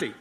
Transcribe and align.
nasty. 0.00 0.14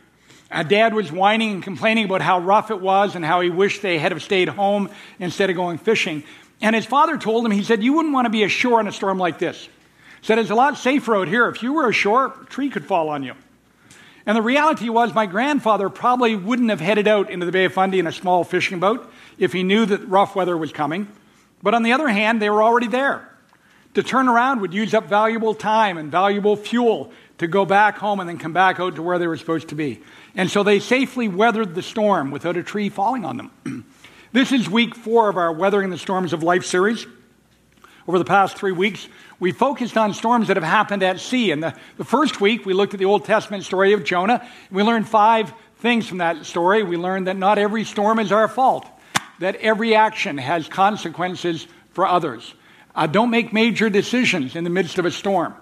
Uh, 0.50 0.64
Dad 0.64 0.94
was 0.94 1.12
whining 1.12 1.52
and 1.52 1.64
complaining 1.64 2.06
about 2.06 2.22
how 2.22 2.40
rough 2.40 2.72
it 2.72 2.80
was 2.80 3.16
and 3.16 3.26
how 3.26 3.42
he 3.42 3.50
wished 3.50 3.82
they 3.82 3.98
had 3.98 4.12
have 4.12 4.24
stayed 4.24 4.48
home 4.48 4.90
instead 5.20 5.50
of 5.50 5.56
going 5.56 5.78
fishing. 5.78 6.24
And 6.62 6.76
his 6.76 6.86
father 6.86 7.18
told 7.18 7.46
him, 7.46 7.52
he 7.52 7.64
said, 7.64 7.84
You 7.84 7.94
wouldn't 7.94 8.14
want 8.14 8.26
to 8.26 8.30
be 8.30 8.44
ashore 8.44 8.80
in 8.80 8.88
a 8.88 8.92
storm 8.92 9.18
like 9.18 9.40
this. 9.40 9.68
Said, 10.22 10.40
It's 10.40 10.50
a 10.50 10.56
lot 10.56 10.78
safer 10.78 11.16
out 11.16 11.28
here. 11.28 11.48
If 11.50 11.62
you 11.62 11.74
were 11.74 11.90
ashore, 11.90 12.34
a 12.42 12.46
tree 12.46 12.70
could 12.70 12.86
fall 12.86 13.10
on 13.10 13.24
you. 13.24 13.34
And 14.26 14.36
the 14.36 14.42
reality 14.42 14.90
was, 14.90 15.14
my 15.14 15.26
grandfather 15.26 15.90
probably 15.90 16.36
wouldn't 16.36 16.70
have 16.70 16.82
headed 16.82 17.08
out 17.08 17.30
into 17.30 17.46
the 17.46 17.52
Bay 17.52 17.66
of 17.66 17.74
Fundy 17.74 18.00
in 18.00 18.08
a 18.08 18.12
small 18.12 18.44
fishing 18.44 18.80
boat 18.80 19.10
if 19.38 19.54
he 19.54 19.64
knew 19.64 19.86
that 19.86 20.08
rough 20.08 20.36
weather 20.36 20.58
was 20.58 20.72
coming. 20.72 21.08
But 21.62 21.74
on 21.74 21.84
the 21.84 21.94
other 21.94 22.08
hand, 22.08 22.42
they 22.42 22.50
were 22.50 22.64
already 22.64 22.88
there. 22.88 23.30
To 23.94 24.04
turn 24.04 24.28
around 24.28 24.62
would 24.62 24.74
use 24.74 24.94
up 24.94 25.08
valuable 25.08 25.56
time 25.56 25.98
and 25.98 26.12
valuable 26.12 26.56
fuel 26.56 27.12
to 27.38 27.48
go 27.48 27.66
back 27.66 27.98
home 27.98 28.20
and 28.20 28.28
then 28.28 28.38
come 28.38 28.54
back 28.54 28.80
out 28.80 28.96
to 28.96 29.04
where 29.04 29.20
they 29.20 29.28
were 29.28 29.38
supposed 29.38 29.70
to 29.70 29.76
be. 29.76 30.02
And 30.36 30.50
so 30.50 30.64
they 30.64 30.80
safely 30.80 31.28
weathered 31.28 31.76
the 31.76 31.82
storm 31.82 32.32
without 32.32 32.58
a 32.58 32.64
tree 32.64 32.90
falling 32.90 33.26
on 33.26 33.38
them. 33.38 33.86
this 34.32 34.52
is 34.52 34.70
week 34.70 34.96
four 34.96 35.30
of 35.30 35.38
our 35.38 35.52
Weathering 35.52 35.90
the 35.90 35.98
Storms 35.98 36.34
of 36.34 36.44
Life 36.44 36.66
series. 36.66 37.06
Over 38.08 38.20
the 38.20 38.26
past 38.26 38.58
three 38.58 38.72
weeks, 38.72 39.08
we 39.40 39.52
focused 39.52 39.98
on 39.98 40.14
storms 40.14 40.48
that 40.48 40.58
have 40.58 40.64
happened 40.64 41.04
at 41.04 41.20
sea. 41.20 41.52
And 41.52 41.62
the, 41.62 41.76
the 41.98 42.06
first 42.06 42.40
week, 42.40 42.66
we 42.66 42.74
looked 42.74 42.94
at 42.94 43.00
the 43.00 43.06
Old 43.06 43.26
Testament 43.26 43.66
story 43.66 43.94
of 43.94 44.04
Jonah. 44.04 44.48
We 44.72 44.82
learned 44.82 45.08
five 45.08 45.54
things 45.80 46.08
from 46.08 46.20
that 46.20 46.46
story. 46.46 46.84
We 46.84 46.98
learned 46.98 47.28
that 47.28 47.36
not 47.36 47.58
every 47.58 47.84
storm 47.84 48.20
is 48.20 48.32
our 48.32 48.48
fault, 48.48 48.88
that 49.40 49.58
every 49.58 49.94
action 49.94 50.38
has 50.38 50.68
consequences 50.68 51.68
for 51.92 52.08
others. 52.08 52.54
Uh, 52.96 53.08
don't 53.08 53.30
make 53.30 53.54
major 53.54 53.90
decisions 53.90 54.56
in 54.56 54.64
the 54.64 54.70
midst 54.70 54.98
of 54.98 55.06
a 55.06 55.12
storm. 55.12 55.54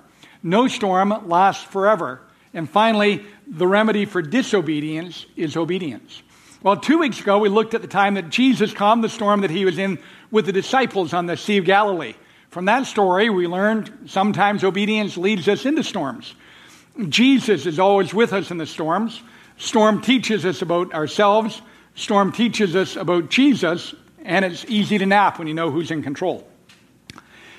No 0.45 0.67
storm 0.67 1.27
lasts 1.27 1.63
forever. 1.63 2.21
And 2.53 2.69
finally, 2.69 3.25
the 3.47 3.65
remedy 3.65 4.05
for 4.05 4.21
disobedience 4.21 5.25
is 5.35 5.57
obedience. 5.57 6.21
Well, 6.61 6.77
two 6.77 6.99
weeks 6.99 7.19
ago, 7.19 7.39
we 7.39 7.49
looked 7.49 7.73
at 7.73 7.81
the 7.81 7.87
time 7.87 8.13
that 8.13 8.29
Jesus 8.29 8.71
calmed 8.71 9.03
the 9.03 9.09
storm 9.09 9.41
that 9.41 9.49
he 9.49 9.65
was 9.65 9.79
in 9.79 9.97
with 10.29 10.45
the 10.45 10.51
disciples 10.51 11.13
on 11.13 11.25
the 11.25 11.35
Sea 11.35 11.57
of 11.57 11.65
Galilee. 11.65 12.13
From 12.51 12.65
that 12.65 12.85
story, 12.85 13.27
we 13.31 13.47
learned 13.47 13.91
sometimes 14.05 14.63
obedience 14.63 15.17
leads 15.17 15.47
us 15.47 15.65
into 15.65 15.83
storms. 15.83 16.35
Jesus 17.09 17.65
is 17.65 17.79
always 17.79 18.13
with 18.13 18.31
us 18.31 18.51
in 18.51 18.59
the 18.59 18.67
storms. 18.67 19.23
Storm 19.57 19.99
teaches 19.99 20.45
us 20.45 20.61
about 20.61 20.93
ourselves. 20.93 21.59
Storm 21.95 22.31
teaches 22.31 22.75
us 22.75 22.95
about 22.95 23.31
Jesus, 23.31 23.95
and 24.23 24.45
it's 24.45 24.63
easy 24.65 24.99
to 24.99 25.07
nap 25.07 25.39
when 25.39 25.47
you 25.47 25.55
know 25.55 25.71
who's 25.71 25.89
in 25.89 26.03
control. 26.03 26.47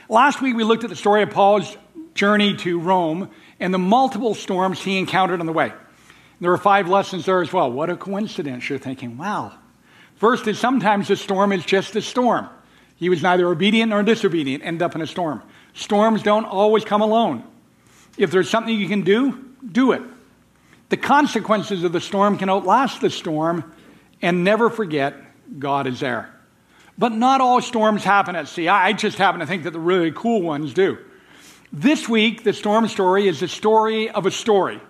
Last 0.08 0.40
week, 0.40 0.54
we 0.54 0.62
looked 0.62 0.84
at 0.84 0.90
the 0.90 0.96
story 0.96 1.24
of 1.24 1.30
Paul's 1.30 1.76
journey 2.16 2.56
to 2.56 2.80
Rome 2.80 3.30
and 3.60 3.72
the 3.72 3.78
multiple 3.78 4.34
storms 4.34 4.82
he 4.82 4.98
encountered 4.98 5.40
on 5.40 5.46
the 5.46 5.52
way. 5.52 5.72
There 6.40 6.52
are 6.52 6.58
five 6.58 6.88
lessons 6.88 7.26
there 7.26 7.40
as 7.40 7.52
well. 7.52 7.70
What 7.70 7.88
a 7.88 7.96
coincidence. 7.96 8.68
You're 8.68 8.78
thinking, 8.78 9.16
wow. 9.16 9.52
First 10.16 10.46
is 10.46 10.58
sometimes 10.58 11.10
a 11.10 11.16
storm 11.16 11.52
is 11.52 11.64
just 11.64 11.94
a 11.96 12.02
storm. 12.02 12.48
He 12.96 13.08
was 13.08 13.22
neither 13.22 13.46
obedient 13.48 13.90
nor 13.90 14.02
disobedient, 14.02 14.64
ended 14.64 14.82
up 14.82 14.94
in 14.94 15.02
a 15.02 15.06
storm. 15.06 15.42
Storms 15.74 16.22
don't 16.22 16.44
always 16.44 16.84
come 16.84 17.02
alone. 17.02 17.44
If 18.16 18.30
there's 18.30 18.48
something 18.48 18.74
you 18.74 18.88
can 18.88 19.02
do, 19.02 19.44
do 19.70 19.92
it. 19.92 20.02
The 20.88 20.96
consequences 20.96 21.84
of 21.84 21.92
the 21.92 22.00
storm 22.00 22.38
can 22.38 22.48
outlast 22.48 23.00
the 23.00 23.10
storm, 23.10 23.72
and 24.22 24.44
never 24.44 24.70
forget 24.70 25.14
God 25.58 25.86
is 25.86 26.00
there. 26.00 26.32
But 26.96 27.12
not 27.12 27.42
all 27.42 27.60
storms 27.60 28.04
happen 28.04 28.36
at 28.36 28.48
sea. 28.48 28.68
I 28.68 28.92
just 28.94 29.18
happen 29.18 29.40
to 29.40 29.46
think 29.46 29.64
that 29.64 29.72
the 29.72 29.80
really 29.80 30.12
cool 30.12 30.40
ones 30.40 30.72
do. 30.72 30.96
This 31.72 32.08
week, 32.08 32.44
the 32.44 32.52
storm 32.52 32.86
story 32.88 33.26
is 33.26 33.40
the 33.40 33.48
story 33.48 34.08
of 34.08 34.24
a 34.24 34.30
story. 34.30 34.80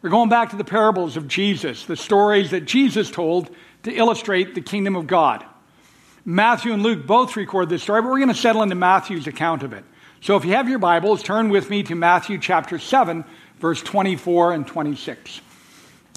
We're 0.00 0.10
going 0.10 0.28
back 0.28 0.50
to 0.50 0.56
the 0.56 0.64
parables 0.64 1.16
of 1.16 1.28
Jesus, 1.28 1.84
the 1.84 1.96
stories 1.96 2.50
that 2.50 2.64
Jesus 2.64 3.10
told 3.10 3.50
to 3.82 3.92
illustrate 3.92 4.54
the 4.54 4.60
kingdom 4.60 4.96
of 4.96 5.06
God. 5.06 5.44
Matthew 6.24 6.72
and 6.72 6.82
Luke 6.82 7.06
both 7.06 7.36
record 7.36 7.68
this 7.68 7.82
story, 7.82 8.00
but 8.02 8.08
we're 8.08 8.18
going 8.18 8.28
to 8.28 8.34
settle 8.34 8.62
into 8.62 8.76
Matthew's 8.76 9.26
account 9.26 9.64
of 9.64 9.72
it. 9.72 9.84
So 10.20 10.36
if 10.36 10.44
you 10.44 10.52
have 10.52 10.68
your 10.68 10.78
Bibles, 10.78 11.22
turn 11.22 11.48
with 11.48 11.68
me 11.68 11.82
to 11.84 11.96
Matthew 11.96 12.38
chapter 12.38 12.78
7, 12.78 13.24
verse 13.58 13.82
24 13.82 14.52
and 14.52 14.66
26. 14.66 15.40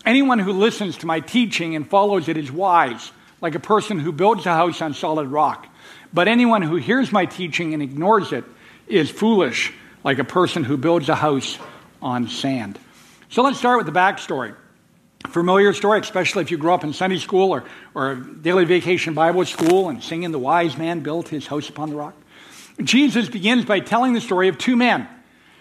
Anyone 0.05 0.37
who 0.37 0.53
listens 0.53 0.97
to 0.97 1.07
my 1.07 1.19
teaching 1.19 1.75
and 1.75 1.89
follows 1.89 2.27
it 2.27 2.37
is 2.37 2.51
wise, 2.51 3.11
like 3.41 3.55
a 3.55 3.59
person 3.59 3.97
who 3.97 4.11
builds 4.11 4.45
a 4.45 4.53
house 4.53 4.83
on 4.83 4.93
solid 4.93 5.29
rock. 5.29 5.67
But 6.13 6.27
anyone 6.27 6.61
who 6.61 6.75
hears 6.75 7.11
my 7.11 7.25
teaching 7.25 7.73
and 7.73 7.81
ignores 7.81 8.31
it 8.31 8.45
is 8.87 9.09
foolish 9.09 9.73
like 10.05 10.19
a 10.19 10.23
person 10.23 10.63
who 10.63 10.77
builds 10.77 11.09
a 11.09 11.15
house 11.15 11.57
on 11.99 12.27
sand. 12.29 12.79
So 13.29 13.41
let's 13.41 13.57
start 13.57 13.83
with 13.83 13.91
the 13.91 13.99
backstory. 13.99 14.55
Familiar 15.27 15.73
story, 15.73 15.99
especially 15.99 16.43
if 16.43 16.51
you 16.51 16.57
grew 16.57 16.71
up 16.71 16.83
in 16.83 16.93
Sunday 16.93 17.17
school 17.17 17.49
or, 17.49 17.63
or 17.95 18.13
daily 18.13 18.65
vacation 18.65 19.15
Bible 19.15 19.43
school 19.45 19.89
and 19.89 20.03
singing 20.03 20.31
The 20.31 20.37
Wise 20.37 20.77
Man 20.77 20.99
Built 20.99 21.27
His 21.29 21.47
House 21.47 21.67
Upon 21.67 21.89
the 21.89 21.95
Rock. 21.95 22.13
Jesus 22.83 23.27
begins 23.27 23.65
by 23.65 23.79
telling 23.79 24.13
the 24.13 24.21
story 24.21 24.47
of 24.47 24.59
two 24.59 24.75
men, 24.75 25.07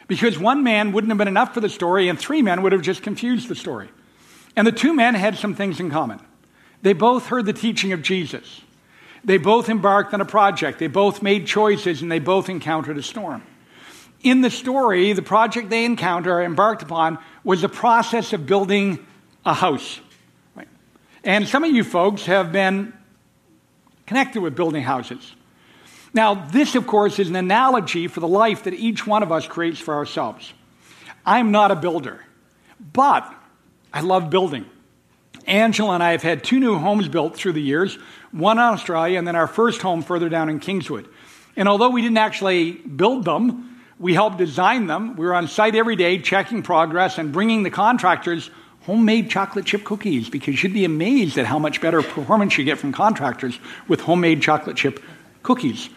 because 0.09 0.39
one 0.39 0.63
man 0.63 0.93
wouldn't 0.93 1.11
have 1.11 1.17
been 1.17 1.29
enough 1.29 1.55
for 1.55 1.61
the 1.61 1.71
story, 1.71 2.11
and 2.11 2.19
three 2.19 2.43
men 2.43 2.63
would 2.63 2.73
have 2.73 2.83
just 2.83 3.03
confused 3.03 3.49
the 3.49 3.55
story. 3.55 3.89
And 4.57 4.67
the 4.67 4.73
two 4.73 4.93
men 4.93 5.15
had 5.15 5.39
some 5.39 5.55
things 5.55 5.81
in 5.81 5.91
common. 5.91 6.21
They 6.83 6.93
both 6.93 7.27
heard 7.27 7.47
the 7.47 7.55
teaching 7.55 7.93
of 7.93 8.03
Jesus. 8.03 8.61
They 9.25 9.39
both 9.39 9.71
embarked 9.71 10.13
on 10.13 10.21
a 10.21 10.27
project. 10.27 10.79
They 10.79 10.89
both 10.89 11.23
made 11.23 11.47
choices, 11.47 12.03
and 12.03 12.13
they 12.13 12.19
both 12.19 12.51
encountered 12.51 12.99
a 12.99 13.03
storm 13.03 13.43
in 14.25 14.41
the 14.41 14.51
story, 14.51 15.13
the 15.13 15.23
project 15.23 15.69
they 15.71 15.85
encounter, 15.85 16.43
embarked 16.43 16.83
upon, 16.83 17.19
was 17.45 17.61
the 17.61 17.69
process 17.69 18.33
of 18.33 18.47
building 18.47 19.07
a 19.45 19.55
house. 19.55 20.01
Right? 20.57 20.67
And 21.23 21.47
some 21.47 21.63
of 21.63 21.71
you 21.71 21.85
folks 21.85 22.25
have 22.25 22.51
been 22.51 22.95
connected 24.07 24.41
with 24.41 24.57
building 24.57 24.83
houses. 24.83 25.35
Now, 26.15 26.35
this, 26.35 26.75
of 26.75 26.87
course, 26.87 27.19
is 27.19 27.29
an 27.29 27.37
analogy 27.37 28.09
for 28.09 28.21
the 28.21 28.29
life 28.29 28.65
that 28.65 28.75
each 28.75 29.07
one 29.07 29.23
of 29.23 29.31
us 29.31 29.47
creates 29.47 29.79
for 29.79 29.95
ourselves. 29.95 30.53
I'm 31.27 31.51
not 31.51 31.71
a 31.71 31.77
builder, 31.77 32.25
but 32.93 33.33
I 33.93 34.01
love 34.01 34.31
building. 34.31 34.65
Angela 35.47 35.95
and 35.95 36.03
I 36.03 36.13
have 36.13 36.23
had 36.23 36.43
two 36.43 36.61
new 36.61 36.79
homes 36.79 37.09
built 37.09 37.37
through 37.37 37.53
the 37.53 37.63
years, 37.63 37.99
one 38.33 38.59
in 38.59 38.65
Australia 38.65 39.19
and 39.19 39.29
then 39.29 39.37
our 39.37 39.47
first 39.47 39.83
home 39.83 40.03
further 40.03 40.29
down 40.29 40.49
in 40.49 40.61
Kingswood. 40.61 41.09
And 41.57 41.69
although 41.69 41.91
we 41.91 42.01
didn't 42.01 42.19
actually 42.19 42.73
build 42.73 43.25
them, 43.25 43.74
we 43.99 44.15
helped 44.15 44.39
design 44.39 44.87
them. 44.87 45.17
We 45.17 45.27
were 45.27 45.35
on 45.35 45.49
site 45.49 45.75
every 45.75 45.97
day 45.97 46.19
checking 46.19 46.63
progress 46.63 47.19
and 47.19 47.33
bringing 47.33 47.63
the 47.63 47.71
contractors 47.71 48.51
homemade 48.83 49.31
chocolate 49.31 49.65
chip 49.65 49.85
cookies 49.85 50.29
because 50.29 50.63
you'd 50.63 50.75
be 50.75 50.85
amazed 50.85 51.39
at 51.39 51.47
how 51.47 51.59
much 51.59 51.81
better 51.81 52.03
performance 52.03 52.59
you 52.59 52.65
get 52.65 52.79
from 52.79 52.93
contractors 52.93 53.59
with 53.89 54.01
homemade 54.01 54.43
chocolate 54.43 54.77
chip 54.77 55.03
cookies. 55.43 55.89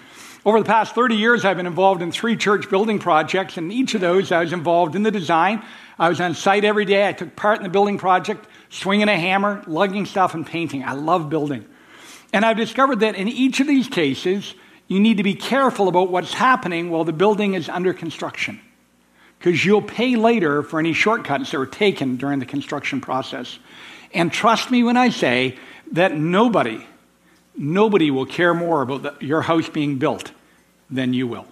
Over 0.46 0.60
the 0.60 0.66
past 0.66 0.96
30 0.96 1.16
years, 1.16 1.44
I've 1.44 1.58
been 1.58 1.68
involved 1.68 2.02
in 2.02 2.14
three 2.14 2.38
church 2.38 2.70
building 2.70 3.00
projects, 3.00 3.58
and 3.58 3.74
each 3.74 3.96
of 3.96 4.02
those 4.02 4.32
I 4.32 4.40
was 4.40 4.54
involved 4.54 4.96
in 4.96 5.04
the 5.04 5.12
design. 5.12 5.62
I 6.00 6.08
was 6.08 6.22
on 6.22 6.36
site 6.36 6.64
every 6.64 6.86
day. 6.86 7.06
I 7.06 7.12
took 7.12 7.36
part 7.36 7.58
in 7.58 7.64
the 7.64 7.70
building 7.70 7.98
project, 7.98 8.48
swinging 8.70 9.10
a 9.10 9.20
hammer, 9.20 9.62
lugging 9.68 10.06
stuff, 10.06 10.34
and 10.34 10.48
painting. 10.48 10.86
I 10.86 10.94
love 10.94 11.30
building. 11.30 11.66
And 12.32 12.46
I've 12.46 12.56
discovered 12.56 13.02
that 13.02 13.16
in 13.16 13.28
each 13.28 13.60
of 13.60 13.68
these 13.68 13.90
cases, 13.90 14.54
you 14.88 15.00
need 15.00 15.18
to 15.18 15.24
be 15.24 15.36
careful 15.36 15.88
about 15.88 16.10
what's 16.10 16.34
happening 16.34 16.90
while 16.90 17.04
the 17.04 17.14
building 17.14 17.54
is 17.54 17.70
under 17.70 17.94
construction. 17.94 18.60
Because 19.38 19.64
you'll 19.64 19.82
pay 19.82 20.16
later 20.16 20.64
for 20.64 20.80
any 20.80 20.94
shortcuts 20.94 21.52
that 21.52 21.58
were 21.58 21.66
taken 21.66 22.18
during 22.18 22.40
the 22.40 22.46
construction 22.46 23.02
process. 23.02 23.60
And 24.14 24.32
trust 24.32 24.72
me 24.72 24.84
when 24.84 24.98
I 24.98 25.10
say 25.10 25.58
that 25.92 26.16
nobody, 26.16 26.86
nobody 27.56 28.10
will 28.10 28.26
care 28.26 28.54
more 28.54 28.82
about 28.82 29.04
the, 29.04 29.26
your 29.26 29.42
house 29.42 29.70
being 29.70 29.98
built 29.98 30.32
than 30.90 31.14
you 31.14 31.28
will. 31.28 31.46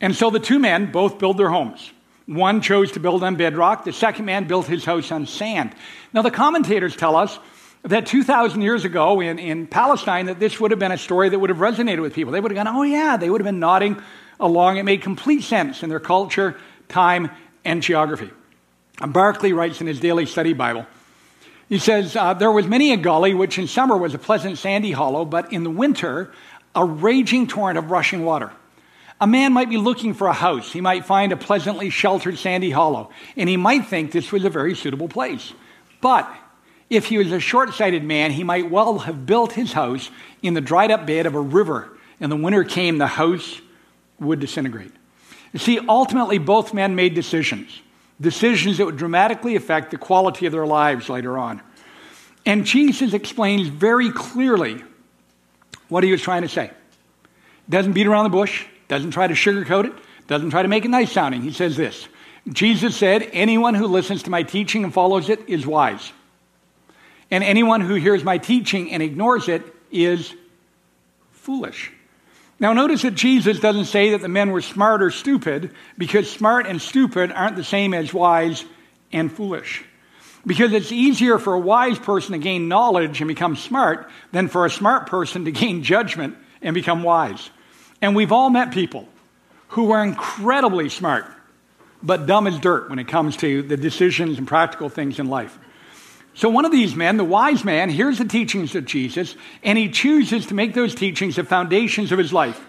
And 0.00 0.14
so 0.14 0.30
the 0.30 0.38
two 0.38 0.58
men 0.58 0.92
both 0.92 1.18
build 1.18 1.38
their 1.38 1.48
homes. 1.48 1.90
One 2.26 2.60
chose 2.60 2.92
to 2.92 3.00
build 3.00 3.24
on 3.24 3.36
bedrock, 3.36 3.84
the 3.84 3.92
second 3.92 4.26
man 4.26 4.46
built 4.46 4.66
his 4.66 4.84
house 4.84 5.10
on 5.10 5.26
sand. 5.26 5.74
Now, 6.12 6.20
the 6.20 6.30
commentators 6.30 6.94
tell 6.94 7.16
us 7.16 7.38
that 7.82 8.06
2,000 8.06 8.60
years 8.60 8.84
ago 8.84 9.20
in, 9.20 9.38
in 9.38 9.66
Palestine, 9.66 10.26
that 10.26 10.40
this 10.40 10.58
would 10.60 10.70
have 10.70 10.80
been 10.80 10.92
a 10.92 10.98
story 10.98 11.28
that 11.28 11.38
would 11.38 11.50
have 11.50 11.58
resonated 11.58 12.02
with 12.02 12.14
people. 12.14 12.32
They 12.32 12.40
would 12.40 12.50
have 12.50 12.64
gone, 12.64 12.74
oh, 12.74 12.82
yeah, 12.82 13.16
they 13.16 13.30
would 13.30 13.40
have 13.40 13.46
been 13.46 13.60
nodding 13.60 14.00
along. 14.40 14.76
It 14.76 14.84
made 14.84 15.02
complete 15.02 15.42
sense 15.42 15.82
in 15.82 15.88
their 15.88 16.00
culture, 16.00 16.56
time, 16.88 17.30
and 17.64 17.82
geography. 17.82 18.30
And 19.00 19.12
Barclay 19.12 19.52
writes 19.52 19.80
in 19.80 19.86
his 19.86 20.00
daily 20.00 20.26
study 20.26 20.52
Bible, 20.52 20.86
he 21.68 21.78
says, 21.78 22.16
uh, 22.16 22.34
There 22.34 22.50
was 22.50 22.66
many 22.66 22.92
a 22.92 22.96
gully 22.96 23.34
which 23.34 23.58
in 23.58 23.66
summer 23.66 23.96
was 23.96 24.14
a 24.14 24.18
pleasant 24.18 24.58
sandy 24.58 24.92
hollow, 24.92 25.24
but 25.24 25.52
in 25.52 25.64
the 25.64 25.70
winter, 25.70 26.32
a 26.74 26.84
raging 26.84 27.46
torrent 27.46 27.78
of 27.78 27.90
rushing 27.90 28.24
water. 28.24 28.52
A 29.20 29.26
man 29.26 29.52
might 29.52 29.68
be 29.68 29.76
looking 29.76 30.14
for 30.14 30.28
a 30.28 30.32
house. 30.32 30.72
He 30.72 30.80
might 30.80 31.04
find 31.04 31.32
a 31.32 31.36
pleasantly 31.36 31.90
sheltered 31.90 32.38
sandy 32.38 32.70
hollow, 32.70 33.10
and 33.36 33.48
he 33.48 33.56
might 33.56 33.86
think 33.86 34.12
this 34.12 34.32
was 34.32 34.44
a 34.44 34.50
very 34.50 34.74
suitable 34.74 35.08
place. 35.08 35.52
But 36.00 36.32
if 36.90 37.06
he 37.06 37.18
was 37.18 37.32
a 37.32 37.40
short 37.40 37.74
sighted 37.74 38.02
man, 38.02 38.30
he 38.30 38.44
might 38.44 38.70
well 38.70 39.00
have 39.00 39.26
built 39.26 39.52
his 39.52 39.72
house 39.72 40.10
in 40.42 40.54
the 40.54 40.60
dried 40.60 40.90
up 40.90 41.06
bed 41.06 41.26
of 41.26 41.34
a 41.34 41.40
river, 41.40 41.96
and 42.20 42.32
the 42.32 42.36
winter 42.36 42.64
came, 42.64 42.98
the 42.98 43.06
house 43.06 43.60
would 44.18 44.40
disintegrate. 44.40 44.92
You 45.52 45.58
see, 45.58 45.78
ultimately, 45.88 46.38
both 46.38 46.74
men 46.74 46.94
made 46.94 47.14
decisions. 47.14 47.82
decisions 48.20 48.78
that 48.78 48.84
would 48.84 48.96
dramatically 48.96 49.54
affect 49.54 49.90
the 49.92 49.98
quality 49.98 50.46
of 50.46 50.52
their 50.52 50.66
lives 50.66 51.08
later 51.08 51.38
on. 51.38 51.62
And 52.44 52.64
Jesus 52.64 53.12
explains 53.12 53.68
very 53.68 54.10
clearly 54.10 54.82
what 55.88 56.02
he 56.02 56.10
was 56.10 56.20
trying 56.20 56.42
to 56.42 56.48
say. 56.48 56.70
Doesn't 57.68 57.92
beat 57.92 58.06
around 58.06 58.24
the 58.24 58.30
bush, 58.30 58.64
doesn't 58.88 59.10
try 59.12 59.26
to 59.26 59.34
sugarcoat 59.34 59.84
it, 59.84 59.92
doesn't 60.26 60.50
try 60.50 60.62
to 60.62 60.68
make 60.68 60.84
it 60.84 60.88
nice 60.88 61.12
sounding. 61.12 61.42
He 61.42 61.52
says 61.52 61.76
this 61.76 62.08
Jesus 62.52 62.96
said, 62.96 63.28
Anyone 63.32 63.74
who 63.74 63.86
listens 63.86 64.24
to 64.24 64.30
my 64.30 64.42
teaching 64.42 64.84
and 64.84 64.92
follows 64.92 65.28
it 65.28 65.48
is 65.48 65.66
wise. 65.66 66.12
And 67.30 67.44
anyone 67.44 67.80
who 67.80 67.94
hears 67.94 68.24
my 68.24 68.38
teaching 68.38 68.92
and 68.92 69.02
ignores 69.02 69.48
it 69.48 69.62
is 69.90 70.34
foolish. 71.32 71.92
Now, 72.60 72.72
notice 72.72 73.02
that 73.02 73.14
Jesus 73.14 73.60
doesn't 73.60 73.84
say 73.84 74.10
that 74.10 74.20
the 74.20 74.28
men 74.28 74.50
were 74.50 74.62
smart 74.62 75.02
or 75.02 75.10
stupid, 75.10 75.72
because 75.96 76.28
smart 76.28 76.66
and 76.66 76.82
stupid 76.82 77.30
aren't 77.30 77.56
the 77.56 77.64
same 77.64 77.94
as 77.94 78.12
wise 78.12 78.64
and 79.12 79.30
foolish. 79.30 79.84
Because 80.44 80.72
it's 80.72 80.90
easier 80.90 81.38
for 81.38 81.54
a 81.54 81.58
wise 81.58 81.98
person 81.98 82.32
to 82.32 82.38
gain 82.38 82.68
knowledge 82.68 83.20
and 83.20 83.28
become 83.28 83.54
smart 83.54 84.10
than 84.32 84.48
for 84.48 84.66
a 84.66 84.70
smart 84.70 85.06
person 85.06 85.44
to 85.44 85.52
gain 85.52 85.82
judgment 85.82 86.36
and 86.62 86.74
become 86.74 87.02
wise. 87.02 87.50
And 88.00 88.16
we've 88.16 88.32
all 88.32 88.50
met 88.50 88.72
people 88.72 89.06
who 89.68 89.90
are 89.92 90.02
incredibly 90.02 90.88
smart, 90.88 91.26
but 92.02 92.26
dumb 92.26 92.46
as 92.46 92.58
dirt 92.58 92.88
when 92.90 92.98
it 92.98 93.06
comes 93.06 93.36
to 93.38 93.62
the 93.62 93.76
decisions 93.76 94.38
and 94.38 94.48
practical 94.48 94.88
things 94.88 95.18
in 95.18 95.28
life. 95.28 95.58
So, 96.34 96.48
one 96.48 96.64
of 96.64 96.72
these 96.72 96.94
men, 96.94 97.16
the 97.16 97.24
wise 97.24 97.64
man, 97.64 97.90
hears 97.90 98.18
the 98.18 98.24
teachings 98.24 98.74
of 98.74 98.84
Jesus, 98.84 99.34
and 99.62 99.76
he 99.76 99.88
chooses 99.88 100.46
to 100.46 100.54
make 100.54 100.74
those 100.74 100.94
teachings 100.94 101.36
the 101.36 101.44
foundations 101.44 102.12
of 102.12 102.18
his 102.18 102.32
life, 102.32 102.64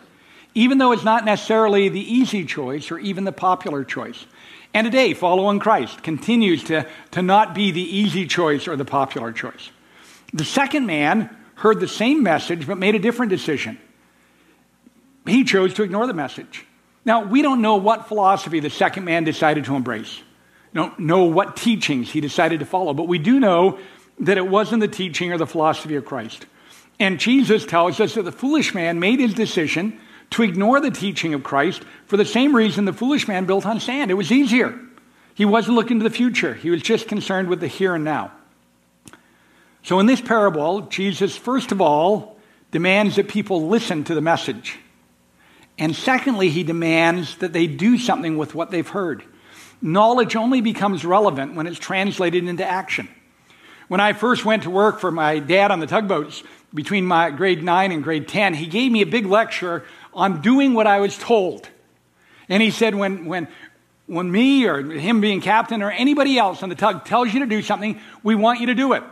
even 0.56 0.80
though 0.80 0.92
it's 0.92 1.04
not 1.04 1.24
necessarily 1.24 1.90
the 1.90 2.00
easy 2.00 2.46
choice 2.46 2.90
or 2.90 2.98
even 2.98 3.26
the 3.26 3.32
popular 3.32 3.84
choice. 3.84 4.26
And 4.74 4.86
today, 4.86 5.14
following 5.14 5.60
Christ 5.60 6.04
continues 6.04 6.64
to, 6.66 6.88
to 7.12 7.22
not 7.22 7.54
be 7.54 7.72
the 7.72 7.82
easy 7.82 8.28
choice 8.28 8.68
or 8.68 8.76
the 8.76 8.86
popular 8.86 9.32
choice. 9.32 9.72
The 10.34 10.46
second 10.46 10.86
man 10.86 11.36
heard 11.56 11.80
the 11.80 11.88
same 11.88 12.24
message 12.24 12.68
but 12.68 12.78
made 12.78 12.96
a 12.96 13.00
different 13.00 13.32
decision. 13.32 13.80
He 15.28 15.44
chose 15.44 15.74
to 15.76 15.84
ignore 15.84 16.08
the 16.08 16.14
message. 16.14 16.66
Now, 17.06 17.24
we 17.24 17.42
don't 17.42 17.62
know 17.62 17.76
what 17.76 18.08
philosophy 18.08 18.60
the 18.60 18.70
second 18.70 19.06
man 19.06 19.24
decided 19.24 19.66
to 19.66 19.76
embrace 19.76 20.22
don't 20.74 21.00
know 21.00 21.24
what 21.24 21.56
teachings 21.56 22.12
he 22.12 22.22
decided 22.22 22.60
to 22.60 22.66
follow, 22.66 22.94
but 22.94 23.08
we 23.08 23.18
do 23.18 23.40
know 23.40 23.80
that 24.20 24.38
it 24.38 24.48
wasn't 24.48 24.82
the 24.82 24.88
teaching 24.88 25.32
or 25.32 25.38
the 25.38 25.48
philosophy 25.48 25.96
of 25.96 26.06
Christ. 26.06 26.46
And 27.00 27.20
Jesus 27.20 27.66
tells 27.66 28.00
us 28.00 28.16
that 28.16 28.24
the 28.24 28.32
foolish 28.32 28.74
man 28.74 29.00
made 29.00 29.20
his 29.20 29.34
decision 29.34 30.00
to 30.32 30.44
ignore 30.44 30.80
the 30.80 30.92
teaching 30.92 31.34
of 31.34 31.44
Christ 31.44 31.84
for 32.06 32.18
the 32.18 32.26
same 32.26 32.56
reason 32.56 32.86
the 32.86 32.94
foolish 32.94 33.28
man 33.28 33.46
built 33.46 33.66
on 33.66 33.80
sand. 33.80 34.12
It 34.12 34.16
was 34.16 34.32
easier. 34.32 34.78
He 35.34 35.46
wasn't 35.46 35.76
looking 35.76 36.00
to 36.00 36.04
the 36.04 36.14
future, 36.14 36.54
he 36.54 36.70
was 36.70 36.82
just 36.82 37.08
concerned 37.08 37.48
with 37.48 37.62
the 37.62 37.68
here 37.68 37.96
and 37.96 38.04
now. 38.04 38.32
So, 39.84 40.00
in 40.00 40.06
this 40.06 40.20
parable, 40.20 40.82
Jesus, 40.82 41.38
first 41.38 41.72
of 41.72 41.80
all, 41.80 42.38
demands 42.72 43.16
that 43.16 43.30
people 43.30 43.70
listen 43.70 44.04
to 44.04 44.14
the 44.14 44.22
message. 44.22 44.78
And 45.78 45.96
secondly, 45.96 46.50
he 46.50 46.64
demands 46.64 47.38
that 47.38 47.54
they 47.54 47.66
do 47.66 47.98
something 47.98 48.38
with 48.38 48.54
what 48.54 48.70
they've 48.70 48.88
heard. 48.88 49.24
Knowledge 49.82 50.36
only 50.36 50.62
becomes 50.62 51.06
relevant 51.06 51.56
when 51.56 51.68
it's 51.68 51.80
translated 51.80 52.46
into 52.46 52.66
action. 52.66 53.08
When 53.88 54.00
I 54.00 54.14
first 54.14 54.46
went 54.46 54.64
to 54.64 54.70
work 54.70 55.00
for 55.00 55.12
my 55.12 55.40
dad 55.40 55.72
on 55.72 55.80
the 55.80 55.88
tugboats 55.88 56.44
between 56.74 57.06
my 57.06 57.32
grade 57.32 57.64
9 57.64 57.92
and 57.92 58.04
grade 58.04 58.28
10, 58.28 58.54
he 58.54 58.68
gave 58.68 58.92
me 58.92 59.02
a 59.02 59.06
big 59.06 59.26
lecture 59.26 59.84
on 60.14 60.42
doing 60.42 60.74
what 60.74 60.86
I 60.86 61.00
was 61.00 61.18
told. 61.18 61.68
And 62.50 62.62
he 62.62 62.72
said, 62.72 62.94
when, 62.94 63.26
when, 63.26 63.48
when 64.06 64.32
me 64.32 64.66
or 64.66 64.84
him 64.84 65.22
being 65.22 65.42
captain 65.42 65.82
or 65.82 65.92
anybody 65.92 66.38
else 66.38 66.62
on 66.62 66.70
the 66.70 66.76
tug 66.76 67.06
tells 67.06 67.34
you 67.34 67.40
to 67.40 67.46
do 67.46 67.62
something, 67.62 68.00
we 68.22 68.36
want 68.36 68.60
you 68.60 68.68
to 68.68 68.76
do 68.76 68.94
it. 68.94 69.04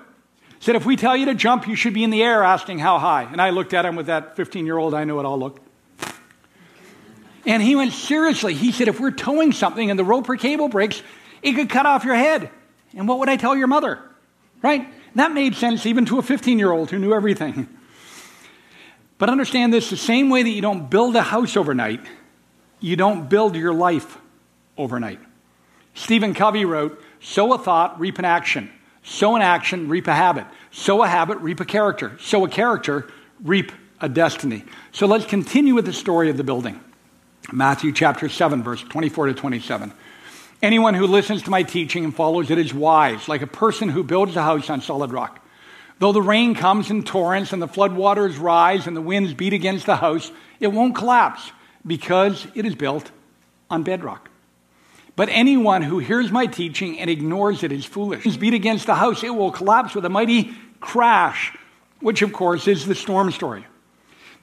He 0.59 0.63
said, 0.63 0.75
if 0.75 0.85
we 0.85 0.95
tell 0.95 1.15
you 1.15 1.25
to 1.25 1.35
jump, 1.35 1.67
you 1.67 1.75
should 1.75 1.93
be 1.93 2.03
in 2.03 2.09
the 2.09 2.23
air 2.23 2.43
asking 2.43 2.79
how 2.79 2.99
high. 2.99 3.23
And 3.23 3.41
I 3.41 3.51
looked 3.51 3.73
at 3.73 3.85
him 3.85 3.95
with 3.95 4.07
that 4.07 4.35
15 4.35 4.65
year 4.65 4.77
old, 4.77 4.93
I 4.93 5.05
know 5.05 5.19
it 5.19 5.25
all 5.25 5.39
looked. 5.39 5.66
And 7.47 7.63
he 7.63 7.77
went, 7.77 7.93
seriously. 7.93 8.53
He 8.53 8.73
said, 8.73 8.89
if 8.89 8.99
we're 8.99 9.09
towing 9.09 9.53
something 9.53 9.89
and 9.89 9.97
the 9.97 10.03
rope 10.03 10.29
or 10.29 10.35
cable 10.35 10.67
breaks, 10.67 11.01
it 11.41 11.53
could 11.53 11.69
cut 11.69 11.85
off 11.85 12.03
your 12.03 12.15
head. 12.15 12.51
And 12.93 13.07
what 13.07 13.19
would 13.19 13.29
I 13.29 13.37
tell 13.37 13.55
your 13.55 13.67
mother? 13.67 14.01
Right? 14.61 14.93
That 15.15 15.31
made 15.31 15.55
sense 15.55 15.85
even 15.85 16.05
to 16.07 16.19
a 16.19 16.21
15 16.21 16.59
year 16.59 16.71
old 16.71 16.91
who 16.91 16.99
knew 16.99 17.13
everything. 17.13 17.69
But 19.17 19.29
understand 19.29 19.73
this 19.73 19.89
the 19.89 19.97
same 19.97 20.29
way 20.29 20.43
that 20.43 20.49
you 20.49 20.61
don't 20.61 20.89
build 20.89 21.15
a 21.15 21.21
house 21.21 21.55
overnight, 21.55 22.05
you 22.81 22.97
don't 22.97 23.29
build 23.29 23.55
your 23.55 23.73
life 23.73 24.17
overnight. 24.77 25.19
Stephen 25.95 26.33
Covey 26.33 26.65
wrote, 26.65 27.01
Sow 27.21 27.53
a 27.53 27.57
thought, 27.57 27.99
reap 27.99 28.19
an 28.19 28.25
action. 28.25 28.69
Sow 29.03 29.37
an 29.37 29.41
action, 29.41 29.87
reap 29.87 30.07
a 30.07 30.13
habit. 30.13 30.45
Sow 30.69 31.01
a 31.01 31.07
habit, 31.07 31.37
reap 31.39 31.61
a 31.61 31.65
character. 31.65 32.17
Sow 32.19 32.45
a 32.45 32.49
character, 32.49 33.07
reap 33.41 33.71
a 34.01 34.09
destiny. 34.09 34.65
So 34.91 35.07
let's 35.07 35.25
continue 35.25 35.73
with 35.73 35.85
the 35.85 35.93
story 35.93 36.29
of 36.29 36.35
the 36.35 36.43
building. 36.43 36.79
Matthew 37.51 37.93
chapter 37.93 38.27
7, 38.27 38.61
verse 38.61 38.83
24 38.83 39.27
to 39.27 39.33
27. 39.33 39.93
Anyone 40.61 40.95
who 40.95 41.07
listens 41.07 41.43
to 41.43 41.49
my 41.49 41.63
teaching 41.63 42.03
and 42.03 42.13
follows 42.13 42.51
it 42.51 42.57
is 42.57 42.73
wise, 42.73 43.29
like 43.29 43.41
a 43.41 43.47
person 43.47 43.87
who 43.89 44.03
builds 44.03 44.35
a 44.35 44.43
house 44.43 44.69
on 44.69 44.81
solid 44.81 45.11
rock. 45.11 45.39
Though 45.99 46.11
the 46.11 46.21
rain 46.21 46.55
comes 46.55 46.91
in 46.91 47.03
torrents 47.03 47.53
and 47.53 47.61
the 47.61 47.67
floodwaters 47.67 48.39
rise 48.39 48.85
and 48.85 48.97
the 48.97 49.01
winds 49.01 49.33
beat 49.33 49.53
against 49.53 49.85
the 49.85 49.95
house, 49.95 50.29
it 50.59 50.67
won't 50.67 50.95
collapse 50.95 51.51
because 51.85 52.45
it 52.53 52.65
is 52.65 52.75
built 52.75 53.09
on 53.69 53.83
bedrock. 53.83 54.29
But 55.15 55.29
anyone 55.29 55.81
who 55.81 55.99
hears 55.99 56.31
my 56.31 56.47
teaching 56.47 56.99
and 56.99 57.09
ignores 57.09 57.63
it 57.63 57.71
is 57.71 57.85
foolish. 57.85 58.25
It's 58.25 58.37
beat 58.37 58.53
against 58.53 58.87
the 58.87 58.95
house, 58.95 59.23
it 59.23 59.33
will 59.33 59.51
collapse 59.51 59.95
with 59.95 60.05
a 60.05 60.09
mighty 60.09 60.53
crash, 60.79 61.57
which 62.01 62.21
of 62.21 62.33
course 62.33 62.67
is 62.67 62.85
the 62.85 62.93
storm 62.93 63.31
story. 63.31 63.65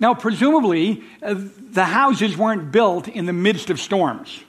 Now, 0.05 0.13
presumably, 0.13 1.03
uh, 1.23 1.35
the 1.71 1.87
houses 1.87 2.37
weren't 2.37 2.71
built 2.71 3.09
in 3.09 3.25
the 3.25 3.33
midst 3.33 3.71
of 3.71 3.81
storms, 3.81 4.45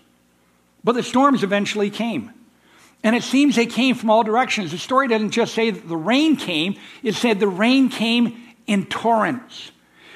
but 0.84 0.96
the 0.96 1.02
storms 1.02 1.44
eventually 1.44 1.90
came. 1.90 2.30
And 3.06 3.16
it 3.16 3.24
seems 3.24 3.56
they 3.56 3.66
came 3.66 3.96
from 3.96 4.10
all 4.10 4.26
directions. 4.26 4.72
The 4.72 4.78
story 4.78 5.08
doesn't 5.08 5.32
just 5.32 5.54
say 5.54 5.70
that 5.70 5.88
the 5.88 5.96
rain 5.96 6.36
came, 6.36 6.76
it 7.04 7.16
said 7.16 7.40
the 7.40 7.48
rain 7.48 7.88
came 7.88 8.38
in 8.68 8.88
torrents. 8.88 9.72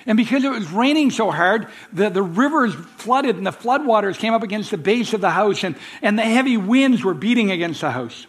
And 0.06 0.18
because 0.18 0.44
it 0.44 0.52
was 0.52 0.70
raining 0.74 1.10
so 1.10 1.32
hard, 1.32 1.70
the, 1.94 2.10
the 2.10 2.22
rivers 2.22 2.76
flooded 2.98 3.38
and 3.38 3.48
the 3.48 3.52
floodwaters 3.52 4.18
came 4.18 4.34
up 4.34 4.44
against 4.44 4.72
the 4.72 4.78
base 4.78 5.14
of 5.14 5.22
the 5.22 5.30
house, 5.30 5.64
and, 5.64 5.78
and 6.02 6.20
the 6.20 6.24
heavy 6.24 6.58
winds 6.58 7.02
were 7.02 7.14
beating 7.14 7.50
against 7.50 7.80
the 7.80 7.92
house. 7.92 8.28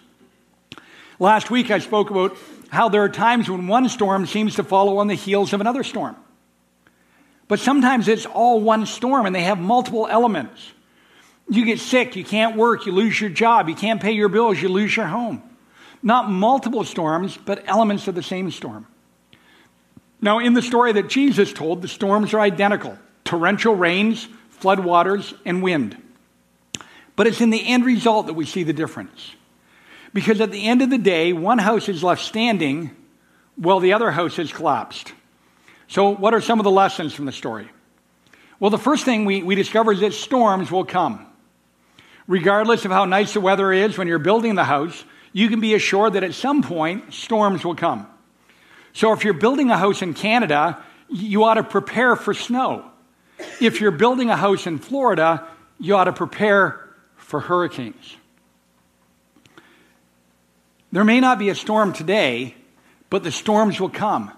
Last 1.19 1.51
week, 1.51 1.73
I 1.73 1.81
spoke 1.81 2.11
about 2.11 2.37
how 2.69 2.89
there 2.89 3.03
are 3.03 3.09
times 3.09 3.51
when 3.51 3.67
one 3.67 3.89
storm 3.89 4.27
seems 4.27 4.55
to 4.55 4.63
follow 4.63 4.99
on 4.99 5.09
the 5.09 5.17
heels 5.17 5.53
of 5.53 5.61
another 5.61 5.83
storm. 5.83 6.15
But 7.51 7.59
sometimes 7.59 8.07
it's 8.07 8.27
all 8.27 8.61
one 8.61 8.87
storm 8.87 9.27
and 9.27 9.35
they 9.35 9.43
have 9.43 9.59
multiple 9.59 10.07
elements. 10.09 10.71
You 11.49 11.65
get 11.65 11.81
sick, 11.81 12.15
you 12.15 12.23
can't 12.23 12.57
work, 12.57 12.87
you 12.87 12.93
lose 12.93 13.21
your 13.21 13.29
job, 13.29 13.69
you 13.69 13.75
can't 13.75 14.01
pay 14.01 14.13
your 14.13 14.29
bills, 14.29 14.63
you 14.63 14.69
lose 14.69 14.97
your 14.97 15.07
home. 15.07 15.43
Not 16.01 16.31
multiple 16.31 16.85
storms, 16.85 17.37
but 17.37 17.65
elements 17.67 18.07
of 18.07 18.15
the 18.15 18.23
same 18.23 18.53
storm. 18.53 18.87
Now, 20.21 20.39
in 20.39 20.55
the 20.55 20.63
story 20.63 20.93
that 20.93 21.09
Jesus 21.09 21.53
told, 21.53 21.83
the 21.83 21.89
storms 21.89 22.35
are 22.35 22.41
identical 22.41 22.97
torrential 23.25 23.75
rains, 23.75 24.29
floodwaters, 24.61 25.37
and 25.45 25.61
wind. 25.61 26.01
But 27.17 27.27
it's 27.27 27.41
in 27.41 27.51
the 27.51 27.67
end 27.67 27.85
result 27.85 28.29
that 28.29 28.35
we 28.35 28.47
see 28.47 28.63
the 28.63 28.73
difference. 28.73 29.35
Because 30.15 30.41
at 30.41 30.53
the 30.53 30.69
end 30.69 30.83
of 30.83 30.91
the 30.91 30.99
day, 30.99 31.33
one 31.33 31.59
house 31.59 31.89
is 31.89 32.05
left 32.05 32.23
standing 32.23 32.95
while 33.57 33.81
the 33.81 33.93
other 33.93 34.13
house 34.13 34.37
has 34.37 34.53
collapsed. 34.53 35.15
So, 35.91 36.15
what 36.15 36.35
are 36.35 36.41
some 36.41 36.61
of 36.61 36.65
the 36.65 36.71
lessons 36.71 37.15
from 37.15 37.27
the 37.27 37.33
story? 37.33 37.69
Well, 38.61 38.71
the 38.71 38.79
first 38.79 39.05
thing 39.05 39.25
we, 39.25 39.43
we 39.43 39.57
discover 39.57 39.91
is 39.91 39.99
that 40.01 40.13
storms 40.13 40.71
will 40.71 40.85
come. 40.85 41.27
Regardless 42.29 42.85
of 42.85 42.93
how 42.93 43.07
nice 43.07 43.33
the 43.33 43.41
weather 43.41 43.73
is 43.73 43.99
when 43.99 44.07
you're 44.07 44.21
building 44.21 44.55
the 44.55 44.63
house, 44.63 45.05
you 45.33 45.49
can 45.49 45.59
be 45.59 45.75
assured 45.75 46.13
that 46.13 46.23
at 46.23 46.35
some 46.35 46.63
point 46.63 47.13
storms 47.13 47.65
will 47.65 47.75
come. 47.75 48.07
So, 48.93 49.13
if 49.13 49.25
you're 49.25 49.35
building 49.35 49.73
a 49.73 49.77
house 49.77 50.01
in 50.01 50.15
Canada, 50.15 50.81
you 51.09 51.43
ought 51.43 51.55
to 51.55 51.65
prepare 51.65 52.15
for 52.15 52.35
snow. 52.35 52.89
If 53.61 53.81
you're 53.81 53.91
building 53.91 54.31
a 54.31 54.37
house 54.37 54.69
in 54.69 54.79
Florida, 54.79 55.45
you 55.81 55.97
ought 55.97 56.05
to 56.05 56.13
prepare 56.13 56.89
for 57.17 57.41
hurricanes. 57.41 58.17
There 60.93 61.03
may 61.03 61.19
not 61.19 61.41
be 61.41 61.49
a 61.49 61.57
storm 61.57 61.93
today, 61.93 62.55
but 63.09 63.25
the 63.25 63.33
storms 63.33 63.81
will 63.81 63.91
come. 63.91 64.31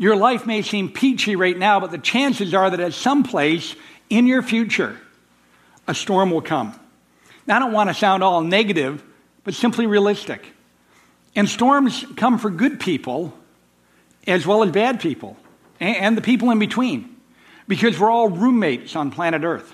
Your 0.00 0.16
life 0.16 0.46
may 0.46 0.62
seem 0.62 0.88
peachy 0.90 1.36
right 1.36 1.58
now, 1.58 1.78
but 1.78 1.90
the 1.90 1.98
chances 1.98 2.54
are 2.54 2.70
that 2.70 2.80
at 2.80 2.94
some 2.94 3.22
place 3.22 3.76
in 4.08 4.26
your 4.26 4.40
future, 4.40 4.98
a 5.86 5.94
storm 5.94 6.30
will 6.30 6.40
come. 6.40 6.72
Now, 7.46 7.56
I 7.56 7.58
don't 7.58 7.72
want 7.72 7.90
to 7.90 7.94
sound 7.94 8.24
all 8.24 8.40
negative, 8.40 9.04
but 9.44 9.52
simply 9.52 9.84
realistic. 9.84 10.42
And 11.36 11.46
storms 11.46 12.06
come 12.16 12.38
for 12.38 12.48
good 12.48 12.80
people 12.80 13.34
as 14.26 14.46
well 14.46 14.62
as 14.62 14.70
bad 14.70 15.00
people 15.00 15.36
and 15.78 16.16
the 16.16 16.22
people 16.22 16.50
in 16.50 16.58
between 16.58 17.14
because 17.68 18.00
we're 18.00 18.10
all 18.10 18.30
roommates 18.30 18.96
on 18.96 19.10
planet 19.10 19.44
Earth. 19.44 19.70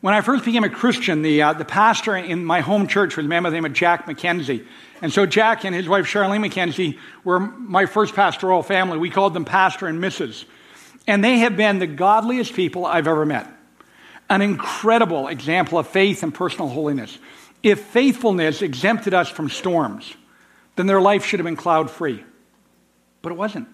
When 0.00 0.14
I 0.14 0.20
first 0.20 0.44
became 0.44 0.62
a 0.62 0.68
Christian, 0.68 1.22
the, 1.22 1.42
uh, 1.42 1.52
the 1.54 1.64
pastor 1.64 2.16
in 2.16 2.44
my 2.44 2.60
home 2.60 2.86
church 2.86 3.16
was 3.16 3.26
a 3.26 3.28
man 3.28 3.42
by 3.42 3.50
the 3.50 3.54
name 3.54 3.64
of 3.64 3.72
Jack 3.72 4.06
McKenzie. 4.06 4.64
And 5.02 5.12
so 5.12 5.26
Jack 5.26 5.64
and 5.64 5.74
his 5.74 5.88
wife 5.88 6.06
Charlene 6.06 6.46
McKenzie 6.46 6.98
were 7.24 7.40
my 7.40 7.86
first 7.86 8.14
pastoral 8.14 8.62
family. 8.62 8.98
We 8.98 9.10
called 9.10 9.34
them 9.34 9.44
Pastor 9.44 9.86
and 9.86 10.02
Mrs. 10.02 10.44
And 11.08 11.24
they 11.24 11.38
have 11.38 11.56
been 11.56 11.80
the 11.80 11.86
godliest 11.86 12.54
people 12.54 12.86
I've 12.86 13.08
ever 13.08 13.26
met. 13.26 13.48
An 14.30 14.42
incredible 14.42 15.28
example 15.28 15.78
of 15.78 15.88
faith 15.88 16.22
and 16.22 16.32
personal 16.32 16.68
holiness. 16.68 17.18
If 17.62 17.80
faithfulness 17.80 18.62
exempted 18.62 19.14
us 19.14 19.28
from 19.28 19.48
storms, 19.48 20.14
then 20.76 20.86
their 20.86 21.00
life 21.00 21.24
should 21.24 21.40
have 21.40 21.44
been 21.44 21.56
cloud 21.56 21.90
free. 21.90 22.22
But 23.22 23.32
it 23.32 23.36
wasn't. 23.36 23.68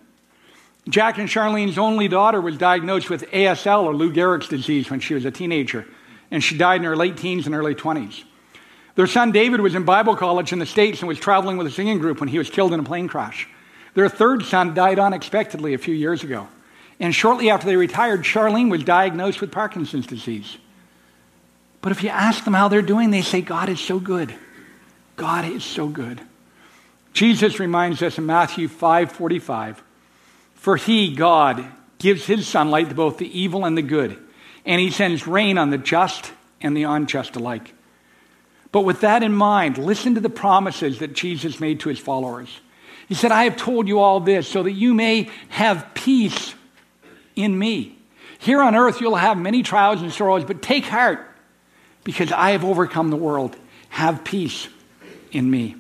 Jack 0.88 1.18
and 1.18 1.28
Charlene's 1.28 1.78
only 1.78 2.08
daughter 2.08 2.40
was 2.40 2.56
diagnosed 2.56 3.10
with 3.10 3.30
ASL 3.30 3.84
or 3.84 3.94
Lou 3.94 4.12
Gehrig's 4.12 4.48
disease 4.48 4.90
when 4.90 5.00
she 5.00 5.14
was 5.14 5.24
a 5.24 5.30
teenager, 5.30 5.86
and 6.30 6.42
she 6.42 6.56
died 6.56 6.76
in 6.80 6.84
her 6.84 6.96
late 6.96 7.16
teens 7.16 7.46
and 7.46 7.54
early 7.54 7.74
20s. 7.74 8.24
Their 8.94 9.06
son 9.06 9.32
David 9.32 9.60
was 9.60 9.74
in 9.74 9.84
Bible 9.84 10.16
college 10.16 10.52
in 10.52 10.58
the 10.58 10.66
States 10.66 11.00
and 11.00 11.08
was 11.08 11.18
traveling 11.18 11.56
with 11.56 11.66
a 11.66 11.70
singing 11.70 11.98
group 11.98 12.20
when 12.20 12.28
he 12.28 12.38
was 12.38 12.50
killed 12.50 12.72
in 12.72 12.80
a 12.80 12.84
plane 12.84 13.08
crash. 13.08 13.48
Their 13.94 14.08
third 14.08 14.44
son 14.44 14.74
died 14.74 14.98
unexpectedly 14.98 15.74
a 15.74 15.78
few 15.78 15.94
years 15.94 16.22
ago. 16.22 16.48
And 17.00 17.14
shortly 17.14 17.50
after 17.50 17.66
they 17.66 17.76
retired, 17.76 18.22
Charlene 18.22 18.70
was 18.70 18.84
diagnosed 18.84 19.40
with 19.40 19.50
Parkinson's 19.50 20.06
disease. 20.06 20.58
But 21.80 21.92
if 21.92 22.02
you 22.02 22.08
ask 22.08 22.44
them 22.44 22.54
how 22.54 22.68
they're 22.68 22.82
doing, 22.82 23.10
they 23.10 23.22
say, 23.22 23.40
God 23.40 23.68
is 23.68 23.80
so 23.80 23.98
good. 23.98 24.34
God 25.16 25.44
is 25.44 25.64
so 25.64 25.88
good. 25.88 26.20
Jesus 27.12 27.60
reminds 27.60 28.02
us 28.02 28.18
in 28.18 28.26
Matthew 28.26 28.68
5 28.68 29.12
45 29.12 29.82
for 30.64 30.76
he, 30.78 31.14
God, 31.14 31.62
gives 31.98 32.24
his 32.24 32.48
sunlight 32.48 32.88
to 32.88 32.94
both 32.94 33.18
the 33.18 33.38
evil 33.38 33.66
and 33.66 33.76
the 33.76 33.82
good, 33.82 34.16
and 34.64 34.80
he 34.80 34.90
sends 34.90 35.26
rain 35.26 35.58
on 35.58 35.70
the 35.70 35.78
just 35.78 36.32
and 36.60 36.76
the 36.76 36.84
unjust 36.84 37.36
alike. 37.36 37.72
But 38.72 38.82
with 38.82 39.02
that 39.02 39.22
in 39.22 39.32
mind, 39.32 39.78
listen 39.78 40.14
to 40.14 40.20
the 40.20 40.30
promises 40.30 40.98
that 40.98 41.12
Jesus 41.12 41.60
made 41.60 41.80
to 41.80 41.88
his 41.88 41.98
followers. 41.98 42.60
He 43.08 43.14
said, 43.14 43.30
I 43.30 43.44
have 43.44 43.56
told 43.56 43.86
you 43.86 44.00
all 44.00 44.20
this 44.20 44.48
so 44.48 44.62
that 44.62 44.72
you 44.72 44.94
may 44.94 45.30
have 45.48 45.94
peace 45.94 46.54
in 47.36 47.56
me. 47.56 47.96
Here 48.38 48.60
on 48.60 48.74
earth, 48.74 49.00
you'll 49.00 49.14
have 49.14 49.38
many 49.38 49.62
trials 49.62 50.02
and 50.02 50.12
sorrows, 50.12 50.44
but 50.44 50.60
take 50.60 50.84
heart 50.84 51.24
because 52.02 52.32
I 52.32 52.50
have 52.50 52.64
overcome 52.64 53.10
the 53.10 53.16
world. 53.16 53.56
Have 53.90 54.24
peace 54.24 54.68
in 55.30 55.48
me. 55.48 55.76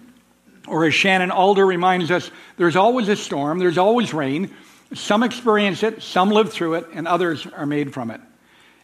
Or 0.66 0.84
as 0.84 0.94
Shannon 0.94 1.30
Alder 1.30 1.66
reminds 1.66 2.10
us, 2.10 2.30
there's 2.56 2.76
always 2.76 3.08
a 3.08 3.16
storm, 3.16 3.58
there's 3.58 3.76
always 3.76 4.14
rain, 4.14 4.50
some 4.94 5.22
experience 5.22 5.82
it, 5.82 6.02
some 6.02 6.30
live 6.30 6.52
through 6.52 6.74
it, 6.74 6.86
and 6.94 7.08
others 7.08 7.46
are 7.46 7.66
made 7.66 7.92
from 7.92 8.10
it. 8.10 8.20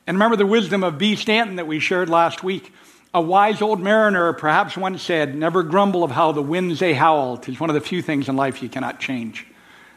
And 0.07 0.17
remember 0.17 0.37
the 0.37 0.47
wisdom 0.47 0.83
of 0.83 0.99
B. 0.99 1.17
Stanton 1.17 1.57
that 1.57 1.67
we 1.67 1.79
shared 1.79 2.09
last 2.09 2.43
week. 2.43 2.73
A 3.13 3.21
wise 3.21 3.61
old 3.61 3.81
mariner 3.81 4.33
perhaps 4.33 4.77
once 4.77 5.03
said, 5.03 5.35
Never 5.35 5.63
grumble 5.63 6.05
of 6.05 6.11
how 6.11 6.33
the 6.33 6.43
winds 6.43 6.81
they 6.81 6.95
howl. 6.95 7.37
Tis 7.37 7.59
one 7.59 7.71
of 7.71 7.75
the 7.75 7.81
few 7.81 8.03
things 8.03 8.29
in 8.29 8.37
life 8.37 8.63
you 8.63 8.69
cannot 8.69 9.01
change. 9.01 9.47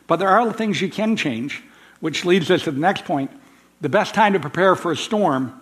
But 0.07 0.17
there 0.17 0.29
are 0.29 0.51
things 0.51 0.81
you 0.81 0.89
can 0.89 1.15
change, 1.15 1.63
which 1.99 2.25
leads 2.25 2.49
us 2.51 2.63
to 2.63 2.71
the 2.71 2.79
next 2.79 3.05
point. 3.05 3.31
The 3.81 3.89
best 3.89 4.13
time 4.13 4.33
to 4.33 4.39
prepare 4.39 4.75
for 4.75 4.91
a 4.91 4.97
storm 4.97 5.59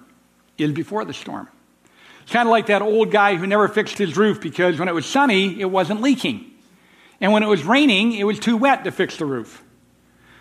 is 0.58 0.72
before 0.72 1.06
the 1.06 1.14
storm. 1.14 1.48
It's 2.24 2.32
kind 2.32 2.48
of 2.48 2.52
like 2.52 2.68
that 2.68 2.82
old 2.82 3.12
guy 3.12 3.36
who 3.36 3.48
never 3.48 3.68
fixed 3.68 3.98
his 3.98 4.16
roof 4.16 4.40
because 4.40 4.80
when 4.80 4.88
it 4.88 4.94
was 4.94 5.06
sunny, 5.06 5.60
it 5.60 5.66
wasn't 5.66 6.02
leaking. 6.02 6.52
And 7.20 7.32
when 7.32 7.44
it 7.44 7.48
was 7.48 7.64
raining, 7.64 8.14
it 8.14 8.24
was 8.24 8.40
too 8.40 8.58
wet 8.58 8.84
to 8.84 8.92
fix 8.92 9.18
the 9.18 9.26
roof. 9.26 9.64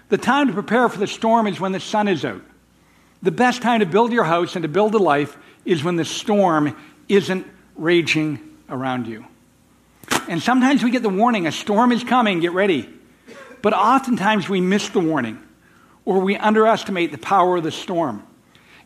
The 0.09 0.19
time 0.19 0.49
to 0.49 0.53
prepare 0.53 0.89
for 0.89 0.99
the 0.99 1.07
storm 1.07 1.47
is 1.47 1.61
when 1.61 1.73
the 1.73 1.81
sun 1.81 2.09
is 2.09 2.25
out. 2.25 2.43
The 3.23 3.31
best 3.31 3.63
time 3.63 3.81
to 3.81 3.87
build 3.87 4.13
your 4.13 4.25
house 4.25 4.57
and 4.57 4.63
to 4.63 4.69
build 4.69 4.95
a 4.95 4.99
life 4.99 5.37
is 5.65 5.85
when 5.85 5.97
the 5.97 6.05
storm 6.05 6.77
isn't 7.09 7.47
raging 7.77 8.39
around 8.69 9.07
you. 9.07 9.27
And 10.29 10.43
sometimes 10.43 10.83
we 10.83 10.91
get 10.91 11.03
the 11.03 11.09
warning 11.09 11.47
a 11.47 11.53
storm 11.53 11.93
is 11.93 12.05
coming, 12.05 12.41
get 12.41 12.53
ready. 12.53 12.89
But 13.63 13.75
oftentimes 13.75 14.49
we 14.49 14.61
miss 14.61 14.89
the 14.89 15.01
warning 15.01 15.43
or 16.05 16.21
we 16.21 16.37
underestimate 16.37 17.13
the 17.13 17.19
power 17.19 17.59
of 17.59 17.63
the 17.63 17.71
storm. 17.71 18.23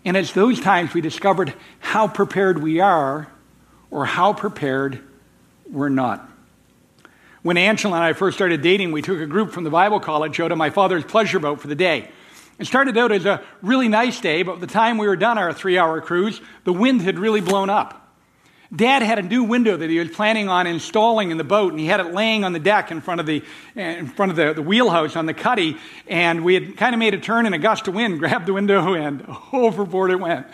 And 0.04 0.16
it's 0.16 0.32
those 0.32 0.60
times 0.60 0.94
we 0.94 1.00
discovered 1.00 1.54
how 1.78 2.08
prepared 2.08 2.62
we 2.62 2.80
are 2.80 3.28
or 3.90 4.04
how 4.04 4.32
prepared 4.32 5.00
we're 5.70 5.88
not. 5.88 6.28
When 7.42 7.56
Angela 7.56 7.96
and 7.96 8.04
I 8.04 8.14
first 8.14 8.36
started 8.36 8.62
dating, 8.62 8.92
we 8.92 9.02
took 9.02 9.20
a 9.20 9.26
group 9.26 9.52
from 9.52 9.64
the 9.64 9.70
Bible 9.70 10.00
college 10.00 10.40
out 10.40 10.50
on 10.50 10.58
my 10.58 10.70
father's 10.70 11.04
pleasure 11.04 11.38
boat 11.38 11.60
for 11.60 11.68
the 11.68 11.74
day. 11.74 12.10
It 12.58 12.66
started 12.66 12.96
out 12.96 13.10
as 13.10 13.26
a 13.26 13.42
really 13.62 13.88
nice 13.88 14.20
day, 14.20 14.42
but 14.42 14.54
by 14.54 14.60
the 14.60 14.66
time 14.66 14.98
we 14.98 15.08
were 15.08 15.16
done 15.16 15.38
our 15.38 15.52
three 15.52 15.76
hour 15.76 16.00
cruise, 16.00 16.40
the 16.64 16.72
wind 16.72 17.02
had 17.02 17.18
really 17.18 17.40
blown 17.40 17.68
up. 17.68 18.00
Dad 18.74 19.02
had 19.02 19.18
a 19.18 19.22
new 19.22 19.44
window 19.44 19.76
that 19.76 19.90
he 19.90 19.98
was 19.98 20.10
planning 20.10 20.48
on 20.48 20.66
installing 20.66 21.30
in 21.30 21.36
the 21.36 21.44
boat, 21.44 21.72
and 21.72 21.80
he 21.80 21.86
had 21.86 22.00
it 22.00 22.12
laying 22.12 22.44
on 22.44 22.52
the 22.52 22.58
deck 22.58 22.90
in 22.90 23.00
front 23.00 23.20
of 23.20 23.26
the, 23.26 23.42
in 23.76 24.06
front 24.06 24.30
of 24.30 24.36
the, 24.36 24.52
the 24.52 24.62
wheelhouse 24.62 25.16
on 25.16 25.26
the 25.26 25.34
cuddy. 25.34 25.76
And 26.08 26.44
we 26.44 26.54
had 26.54 26.76
kind 26.76 26.94
of 26.94 26.98
made 26.98 27.14
a 27.14 27.18
turn 27.18 27.46
in 27.46 27.54
a 27.54 27.58
gust 27.58 27.86
of 27.86 27.94
wind, 27.94 28.18
grabbed 28.20 28.46
the 28.46 28.52
window, 28.52 28.94
and 28.94 29.24
overboard 29.52 30.10
it 30.10 30.18
went. 30.18 30.46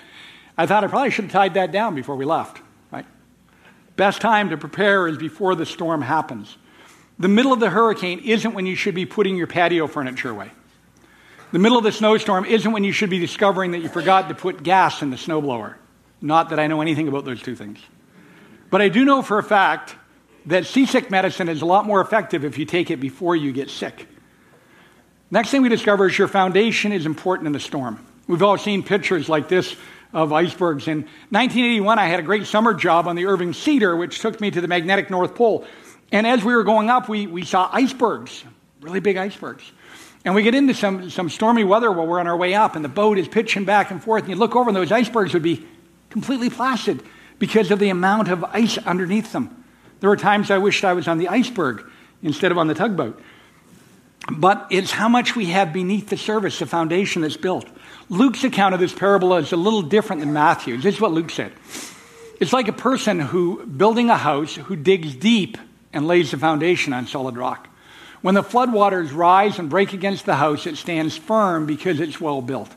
I 0.59 0.67
thought 0.67 0.85
I 0.85 0.89
probably 0.89 1.11
should 1.11 1.25
have 1.25 1.33
tied 1.33 1.55
that 1.55 1.73
down 1.73 1.95
before 1.95 2.17
we 2.17 2.25
left. 2.25 2.61
Right? 2.91 3.07
Best 3.97 4.21
time 4.21 4.51
to 4.51 4.59
prepare 4.59 5.07
is 5.07 5.17
before 5.17 5.55
the 5.55 5.65
storm 5.65 6.03
happens. 6.03 6.59
The 7.19 7.29
middle 7.29 7.53
of 7.53 7.61
the 7.61 7.71
hurricane 7.71 8.21
isn't 8.21 8.55
when 8.55 8.67
you 8.67 8.75
should 8.75 8.95
be 8.95 9.07
putting 9.07 9.37
your 9.37 9.47
patio 9.47 9.87
furniture 9.87 10.31
away. 10.31 10.51
The 11.53 11.59
middle 11.59 11.79
of 11.79 11.85
the 11.85 11.93
snowstorm 11.93 12.45
isn't 12.45 12.71
when 12.71 12.85
you 12.85 12.93
should 12.93 13.11
be 13.11 13.19
discovering 13.19 13.73
that 13.73 13.79
you 13.79 13.89
forgot 13.89 14.29
to 14.29 14.35
put 14.35 14.63
gas 14.63 15.03
in 15.03 15.11
the 15.11 15.17
snowblower. 15.17 15.75
Not 16.21 16.51
that 16.51 16.61
I 16.61 16.69
know 16.69 16.81
anything 16.81 17.09
about 17.09 17.25
those 17.25 17.43
two 17.43 17.57
things. 17.57 17.81
But 18.71 18.81
I 18.81 18.89
do 18.89 19.05
know 19.05 19.21
for 19.21 19.39
a 19.39 19.43
fact 19.43 19.97
that 20.47 20.67
seasick 20.67 21.11
medicine 21.11 21.49
is 21.49 21.63
a 21.63 21.67
lot 21.67 21.87
more 21.87 22.01
effective 22.01 22.45
if 22.45 22.57
you 22.57 22.67
take 22.67 22.91
it 22.91 23.01
before 23.01 23.35
you 23.35 23.53
get 23.53 23.69
sick. 23.69 24.07
Next 25.31 25.51
thing 25.51 25.63
we 25.63 25.69
discover 25.69 26.07
is 26.07 26.17
your 26.17 26.29
foundation 26.29 26.93
is 26.93 27.05
important 27.05 27.49
in 27.49 27.55
a 27.55 27.61
storm. 27.61 28.05
We've 28.29 28.43
all 28.43 28.57
seen 28.57 28.83
pictures 28.83 29.29
like 29.29 29.49
this 29.49 29.75
of 30.13 30.33
icebergs. 30.33 30.87
In 30.87 31.03
1981, 31.31 31.99
I 31.99 32.07
had 32.07 32.21
a 32.21 32.23
great 32.23 32.47
summer 32.47 32.75
job 32.75 33.09
on 33.09 33.17
the 33.17 33.27
Irving 33.27 33.53
Cedar, 33.53 33.97
which 33.97 34.21
took 34.21 34.41
me 34.41 34.51
to 34.51 34.61
the 34.61 34.69
magnetic 34.69 35.11
North 35.11 35.35
Pole. 35.35 35.65
And 36.13 36.27
as 36.27 36.45
we 36.45 36.55
were 36.55 36.65
going 36.65 36.91
up, 36.91 37.09
we, 37.09 37.27
we 37.27 37.45
saw 37.45 37.69
icebergs, 37.73 38.45
really 38.81 39.01
big 39.01 39.17
icebergs. 39.17 39.71
And 40.25 40.35
we 40.35 40.43
get 40.43 40.55
into 40.55 40.75
some, 40.75 41.09
some 41.09 41.31
stormy 41.31 41.65
weather 41.65 41.91
while 41.91 42.07
we're 42.07 42.21
on 42.21 42.27
our 42.27 42.37
way 42.37 42.55
up, 42.55 42.77
and 42.77 42.85
the 42.85 42.91
boat 42.91 43.19
is 43.19 43.27
pitching 43.27 43.65
back 43.65 43.91
and 43.91 44.03
forth. 44.03 44.25
And 44.25 44.31
you 44.31 44.37
look 44.37 44.55
over, 44.55 44.69
and 44.69 44.77
those 44.77 44.93
icebergs 44.93 45.33
would 45.33 45.43
be 45.43 45.67
completely 46.11 46.51
placid 46.51 47.03
because 47.39 47.71
of 47.71 47.79
the 47.79 47.89
amount 47.89 48.29
of 48.29 48.45
ice 48.45 48.77
underneath 48.79 49.33
them. 49.33 49.65
There 50.01 50.11
were 50.11 50.17
times 50.17 50.51
I 50.51 50.59
wished 50.59 50.85
I 50.85 50.93
was 50.93 51.09
on 51.09 51.19
the 51.19 51.29
iceberg 51.29 51.85
instead 52.23 52.53
of 52.53 52.59
on 52.59 52.67
the 52.67 52.75
tugboat. 52.75 53.21
But 54.31 54.67
it's 54.71 54.91
how 54.91 55.09
much 55.09 55.35
we 55.35 55.47
have 55.47 55.73
beneath 55.73 56.11
the 56.11 56.19
surface, 56.19 56.59
the 56.59 56.67
foundation 56.67 57.23
that's 57.23 57.39
built. 57.39 57.67
Luke's 58.11 58.45
account 58.45 58.75
of 58.75 58.81
this 58.81 58.93
parable 58.93 59.35
is 59.37 59.53
a 59.53 59.57
little 59.57 59.83
different 59.83 60.21
than 60.21 60.35
Matthew's. 60.35 60.83
This 60.83 60.97
is 60.97 61.01
what 61.01 61.13
Luke 61.13 61.31
said. 61.31 61.53
It's 62.39 62.53
like 62.53 62.69
a 62.69 62.73
person 62.73 63.21
who, 63.21 63.65
building 63.65 64.11
a 64.11 64.17
house, 64.17 64.55
who 64.55 64.77
digs 64.77 65.15
deep 65.15 65.57
and 65.93 66.07
lays 66.07 66.31
the 66.31 66.39
foundation 66.39 66.93
on 66.93 67.07
solid 67.07 67.37
rock. 67.37 67.69
When 68.23 68.35
the 68.35 68.43
floodwaters 68.43 69.15
rise 69.15 69.59
and 69.59 69.71
break 69.71 69.93
against 69.93 70.27
the 70.27 70.37
house, 70.37 70.67
it 70.67 70.77
stands 70.77 71.17
firm 71.17 71.67
because 71.67 72.01
it's 72.01 72.21
well 72.21 72.43
built. 72.43 72.71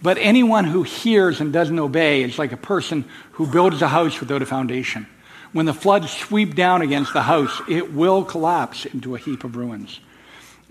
But 0.00 0.18
anyone 0.18 0.64
who 0.64 0.84
hears 0.84 1.40
and 1.40 1.52
doesn't 1.52 1.78
obey 1.78 2.22
is 2.22 2.38
like 2.38 2.52
a 2.52 2.56
person 2.56 3.04
who 3.32 3.46
builds 3.46 3.82
a 3.82 3.88
house 3.88 4.20
without 4.20 4.42
a 4.42 4.46
foundation. 4.46 5.08
When 5.52 5.66
the 5.66 5.74
floods 5.74 6.12
sweep 6.12 6.54
down 6.54 6.82
against 6.82 7.12
the 7.12 7.22
house, 7.22 7.60
it 7.68 7.92
will 7.92 8.22
collapse 8.22 8.86
into 8.86 9.16
a 9.16 9.18
heap 9.18 9.42
of 9.42 9.56
ruins. 9.56 9.98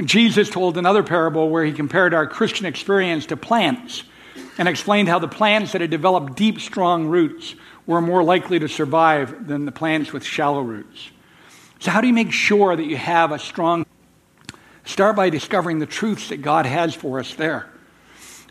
Jesus 0.01 0.49
told 0.49 0.77
another 0.77 1.03
parable 1.03 1.49
where 1.49 1.65
he 1.65 1.73
compared 1.73 2.13
our 2.13 2.27
Christian 2.27 2.65
experience 2.65 3.25
to 3.25 3.35
plants 3.37 4.03
and 4.57 4.67
explained 4.67 5.09
how 5.09 5.19
the 5.19 5.27
plants 5.27 5.71
that 5.71 5.81
had 5.81 5.89
developed 5.89 6.35
deep, 6.35 6.59
strong 6.59 7.07
roots 7.07 7.55
were 7.87 8.01
more 8.01 8.23
likely 8.23 8.59
to 8.59 8.69
survive 8.69 9.47
than 9.47 9.65
the 9.65 9.71
plants 9.71 10.13
with 10.13 10.23
shallow 10.23 10.61
roots. 10.61 11.09
So, 11.79 11.91
how 11.91 12.01
do 12.01 12.07
you 12.07 12.13
make 12.13 12.31
sure 12.31 12.75
that 12.75 12.85
you 12.85 12.97
have 12.97 13.31
a 13.31 13.39
strong? 13.39 13.85
Start 14.87 15.17
by 15.17 15.29
discovering 15.29 15.79
the 15.79 15.85
truths 15.85 16.29
that 16.29 16.41
God 16.41 16.65
has 16.65 16.95
for 16.95 17.19
us 17.19 17.35
there. 17.35 17.67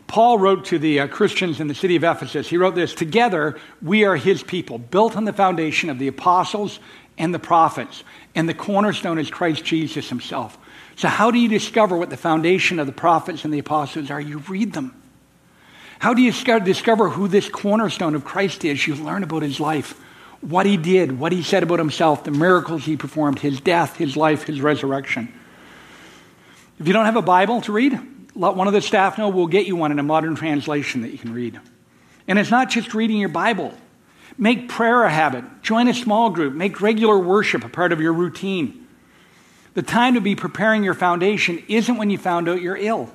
Paul 0.05 0.37
wrote 0.37 0.65
to 0.65 0.77
the 0.77 0.99
uh, 0.99 1.07
Christians 1.07 1.59
in 1.59 1.67
the 1.67 1.73
city 1.73 1.95
of 1.95 2.03
Ephesus, 2.03 2.47
he 2.47 2.57
wrote 2.57 2.75
this 2.75 2.93
Together, 2.93 3.59
we 3.81 4.05
are 4.05 4.15
his 4.15 4.43
people, 4.43 4.77
built 4.77 5.17
on 5.17 5.25
the 5.25 5.33
foundation 5.33 5.89
of 5.89 5.97
the 5.97 6.07
apostles 6.07 6.79
and 7.17 7.33
the 7.33 7.39
prophets, 7.39 8.03
and 8.35 8.47
the 8.47 8.53
cornerstone 8.53 9.17
is 9.17 9.31
Christ 9.31 9.65
Jesus 9.65 10.09
himself. 10.09 10.59
So, 10.95 11.07
how 11.07 11.31
do 11.31 11.39
you 11.39 11.49
discover 11.49 11.97
what 11.97 12.11
the 12.11 12.17
foundation 12.17 12.77
of 12.77 12.85
the 12.85 12.93
prophets 12.93 13.43
and 13.43 13.51
the 13.51 13.59
apostles 13.59 14.11
are? 14.11 14.21
You 14.21 14.37
read 14.37 14.73
them. 14.73 14.93
How 15.97 16.13
do 16.13 16.21
you 16.21 16.31
discover 16.31 17.09
who 17.09 17.27
this 17.27 17.49
cornerstone 17.49 18.13
of 18.13 18.23
Christ 18.23 18.63
is? 18.63 18.85
You 18.85 18.93
learn 18.93 19.23
about 19.23 19.41
his 19.41 19.59
life 19.59 19.99
what 20.41 20.67
he 20.67 20.77
did, 20.77 21.17
what 21.17 21.31
he 21.31 21.41
said 21.41 21.63
about 21.63 21.79
himself, 21.79 22.23
the 22.23 22.31
miracles 22.31 22.85
he 22.85 22.95
performed, 22.95 23.39
his 23.39 23.59
death, 23.59 23.97
his 23.97 24.15
life, 24.15 24.43
his 24.43 24.61
resurrection. 24.61 25.33
If 26.79 26.87
you 26.87 26.93
don't 26.93 27.05
have 27.05 27.15
a 27.15 27.21
Bible 27.21 27.61
to 27.61 27.71
read, 27.71 27.99
let 28.35 28.55
one 28.55 28.67
of 28.67 28.73
the 28.73 28.81
staff 28.81 29.17
know. 29.17 29.29
We'll 29.29 29.47
get 29.47 29.65
you 29.65 29.75
one 29.75 29.91
in 29.91 29.99
a 29.99 30.03
modern 30.03 30.35
translation 30.35 31.01
that 31.01 31.11
you 31.11 31.17
can 31.17 31.33
read. 31.33 31.59
And 32.27 32.37
it's 32.37 32.51
not 32.51 32.69
just 32.69 32.93
reading 32.93 33.17
your 33.17 33.29
Bible. 33.29 33.73
Make 34.37 34.69
prayer 34.69 35.03
a 35.03 35.09
habit. 35.09 35.43
Join 35.63 35.87
a 35.87 35.93
small 35.93 36.29
group. 36.29 36.53
Make 36.53 36.79
regular 36.81 37.17
worship 37.17 37.63
a 37.63 37.69
part 37.69 37.91
of 37.91 37.99
your 37.99 38.13
routine. 38.13 38.87
The 39.73 39.81
time 39.81 40.13
to 40.13 40.21
be 40.21 40.35
preparing 40.35 40.83
your 40.83 40.93
foundation 40.93 41.63
isn't 41.67 41.97
when 41.97 42.09
you 42.09 42.17
found 42.17 42.47
out 42.47 42.61
you're 42.61 42.77
ill. 42.77 43.11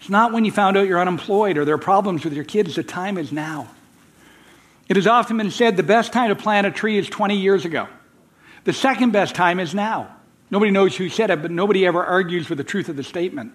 It's 0.00 0.08
not 0.08 0.32
when 0.32 0.44
you 0.44 0.52
found 0.52 0.76
out 0.76 0.86
you're 0.86 1.00
unemployed 1.00 1.58
or 1.58 1.64
there 1.64 1.74
are 1.74 1.78
problems 1.78 2.24
with 2.24 2.32
your 2.32 2.44
kids. 2.44 2.74
The 2.74 2.82
time 2.82 3.18
is 3.18 3.32
now. 3.32 3.68
It 4.88 4.96
has 4.96 5.06
often 5.06 5.36
been 5.36 5.50
said 5.50 5.76
the 5.76 5.82
best 5.82 6.12
time 6.12 6.28
to 6.28 6.36
plant 6.36 6.66
a 6.66 6.70
tree 6.70 6.98
is 6.98 7.08
20 7.08 7.36
years 7.36 7.64
ago. 7.64 7.88
The 8.64 8.72
second 8.72 9.12
best 9.12 9.34
time 9.34 9.60
is 9.60 9.74
now. 9.74 10.14
Nobody 10.52 10.70
knows 10.70 10.94
who 10.94 11.08
said 11.08 11.30
it, 11.30 11.40
but 11.40 11.50
nobody 11.50 11.86
ever 11.86 12.04
argues 12.04 12.50
with 12.50 12.58
the 12.58 12.64
truth 12.64 12.90
of 12.90 12.96
the 12.96 13.02
statement. 13.02 13.54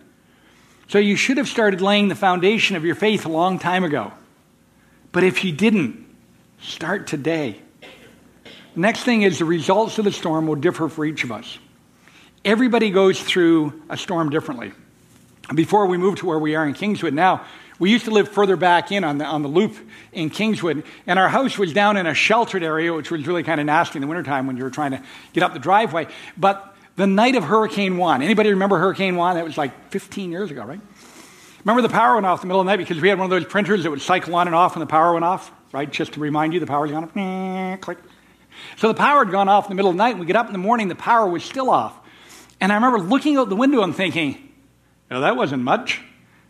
So 0.88 0.98
you 0.98 1.16
should 1.16 1.38
have 1.38 1.48
started 1.48 1.80
laying 1.80 2.08
the 2.08 2.16
foundation 2.16 2.76
of 2.76 2.84
your 2.84 2.96
faith 2.96 3.28
a 3.28 3.30
long 3.30 3.60
time 3.60 3.84
ago. 3.84 4.12
But 5.12 5.24
if 5.24 5.44
you 5.44 5.52
didn't, 5.52 6.08
start 6.60 7.06
today. 7.06 7.62
The 8.74 8.80
Next 8.80 9.04
thing 9.04 9.22
is 9.22 9.38
the 9.38 9.46
results 9.46 10.00
of 10.00 10.06
the 10.06 10.12
storm 10.12 10.48
will 10.48 10.56
differ 10.56 10.90
for 10.90 11.06
each 11.06 11.24
of 11.24 11.32
us. 11.32 11.60
Everybody 12.44 12.90
goes 12.90 13.22
through 13.22 13.80
a 13.90 13.98
storm 13.98 14.32
differently. 14.32 14.72
Before 15.54 15.86
we 15.86 15.98
moved 15.98 16.20
to 16.20 16.26
where 16.26 16.40
we 16.40 16.56
are 16.56 16.68
in 16.68 16.74
Kingswood 16.74 17.14
now, 17.14 17.46
we 17.78 17.92
used 17.92 18.06
to 18.06 18.12
live 18.12 18.28
further 18.28 18.56
back 18.56 18.92
in 18.92 19.04
on 19.04 19.20
the, 19.20 19.26
on 19.26 19.44
the 19.44 19.48
loop 19.48 19.76
in 20.14 20.32
Kingswood, 20.32 20.84
and 21.06 21.20
our 21.20 21.30
house 21.30 21.60
was 21.60 21.74
down 21.74 21.96
in 21.96 22.08
a 22.08 22.16
sheltered 22.16 22.64
area, 22.64 22.92
which 22.92 23.12
was 23.12 23.28
really 23.28 23.44
kind 23.44 23.60
of 23.60 23.68
nasty 23.68 23.98
in 23.98 24.02
the 24.02 24.08
wintertime 24.08 24.48
when 24.48 24.58
you 24.58 24.64
were 24.64 24.72
trying 24.72 24.92
to 24.92 25.04
get 25.34 25.44
up 25.44 25.54
the 25.54 25.60
driveway. 25.60 26.08
But 26.36 26.74
the 26.98 27.08
night 27.08 27.36
of 27.36 27.44
Hurricane 27.44 27.98
Juan, 27.98 28.22
anybody 28.22 28.50
remember 28.50 28.78
Hurricane 28.78 29.16
Juan? 29.16 29.36
That 29.36 29.46
was 29.46 29.58
like 29.58 29.92
15 29.92 30.32
years 30.32 30.52
ago, 30.52 30.64
right? 30.66 30.82
Remember 31.64 31.82
the 31.82 31.94
power 31.94 32.16
went 32.16 32.26
off 32.26 32.40
in 32.40 32.42
the 32.42 32.48
middle 32.48 32.62
of 32.62 32.66
the 32.66 32.72
night 32.72 32.78
because 32.78 33.00
we 33.00 33.08
had 33.08 33.18
one 33.20 33.26
of 33.26 33.30
those 33.30 33.46
printers 33.46 33.84
that 33.84 33.90
would 33.90 34.02
cycle 34.02 34.36
on 34.36 34.48
and 34.48 34.56
off 34.56 34.76
when 34.76 34.82
the 34.82 34.88
power 34.88 35.14
went 35.14 35.24
off, 35.24 35.52
right? 35.72 35.90
Just 35.90 36.14
to 36.14 36.20
remind 36.20 36.54
you 36.54 36.60
the 36.60 36.66
power's 36.66 36.92
gone 36.92 37.04
off. 37.04 37.82
Click. 37.82 38.00
So 38.78 38.88
the 38.88 38.96
power 38.96 39.24
had 39.24 39.32
gone 39.32 39.48
off 39.48 39.66
in 39.66 39.70
the 39.70 39.76
middle 39.76 39.92
of 39.92 39.96
the 39.96 40.04
night. 40.04 40.18
We 40.18 40.26
get 40.26 40.36
up 40.36 40.48
in 40.48 40.54
the 40.54 40.60
morning, 40.60 40.88
the 40.88 40.96
power 40.96 41.28
was 41.28 41.44
still 41.44 41.70
off. 41.70 41.98
And 42.60 42.72
I 42.72 42.76
remember 42.76 43.00
looking 43.00 43.38
out 43.38 43.50
the 43.50 43.56
window 43.56 43.84
and 43.84 43.96
thinking, 43.96 44.52
"No, 45.12 45.22
that 45.22 45.36
wasn't 45.36 45.64
much. 45.64 46.02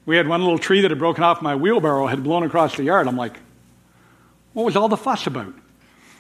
We 0.06 0.16
had 0.16 0.30
one 0.30 0.40
little 0.42 0.58
tree 0.58 0.82
that 0.82 0.92
had 0.92 1.00
broken 1.00 1.26
off 1.26 1.42
my 1.42 1.56
wheelbarrow, 1.56 2.08
had 2.08 2.24
blown 2.24 2.44
across 2.44 2.78
the 2.78 2.84
yard. 2.84 3.08
I'm 3.08 3.18
like, 3.18 3.38
what 4.54 4.64
was 4.64 4.78
all 4.78 4.88
the 4.88 4.96
fuss 4.96 5.28
about? 5.28 5.54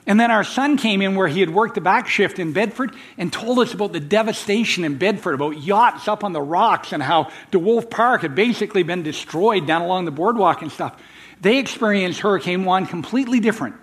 And 0.07 0.17
then 0.17 0.31
our 0.31 0.45
son 0.45 0.77
came 0.77 1.01
in 1.01 1.15
where 1.15 1.27
he 1.27 1.41
had 1.41 1.49
worked 1.49 1.75
the 1.75 1.81
back 1.81 2.07
shift 2.07 2.39
in 2.39 2.53
Bedford 2.53 2.95
and 3.17 3.31
told 3.31 3.59
us 3.59 3.73
about 3.73 3.91
the 3.91 3.99
devastation 3.99 4.85
in 4.85 4.97
Bedford, 4.97 5.33
about 5.33 5.61
yachts 5.61 6.07
up 6.07 6.23
on 6.23 6.31
the 6.31 6.41
rocks 6.41 6.93
and 6.93 7.03
how 7.03 7.29
DeWolf 7.51 7.89
Park 7.89 8.21
had 8.21 8.33
basically 8.33 8.83
been 8.83 9.03
destroyed 9.03 9.67
down 9.67 9.81
along 9.81 10.05
the 10.05 10.11
boardwalk 10.11 10.61
and 10.61 10.71
stuff. 10.71 10.97
They 11.41 11.57
experienced 11.57 12.21
Hurricane 12.21 12.63
Juan 12.63 12.85
completely 12.85 13.41
different 13.41 13.75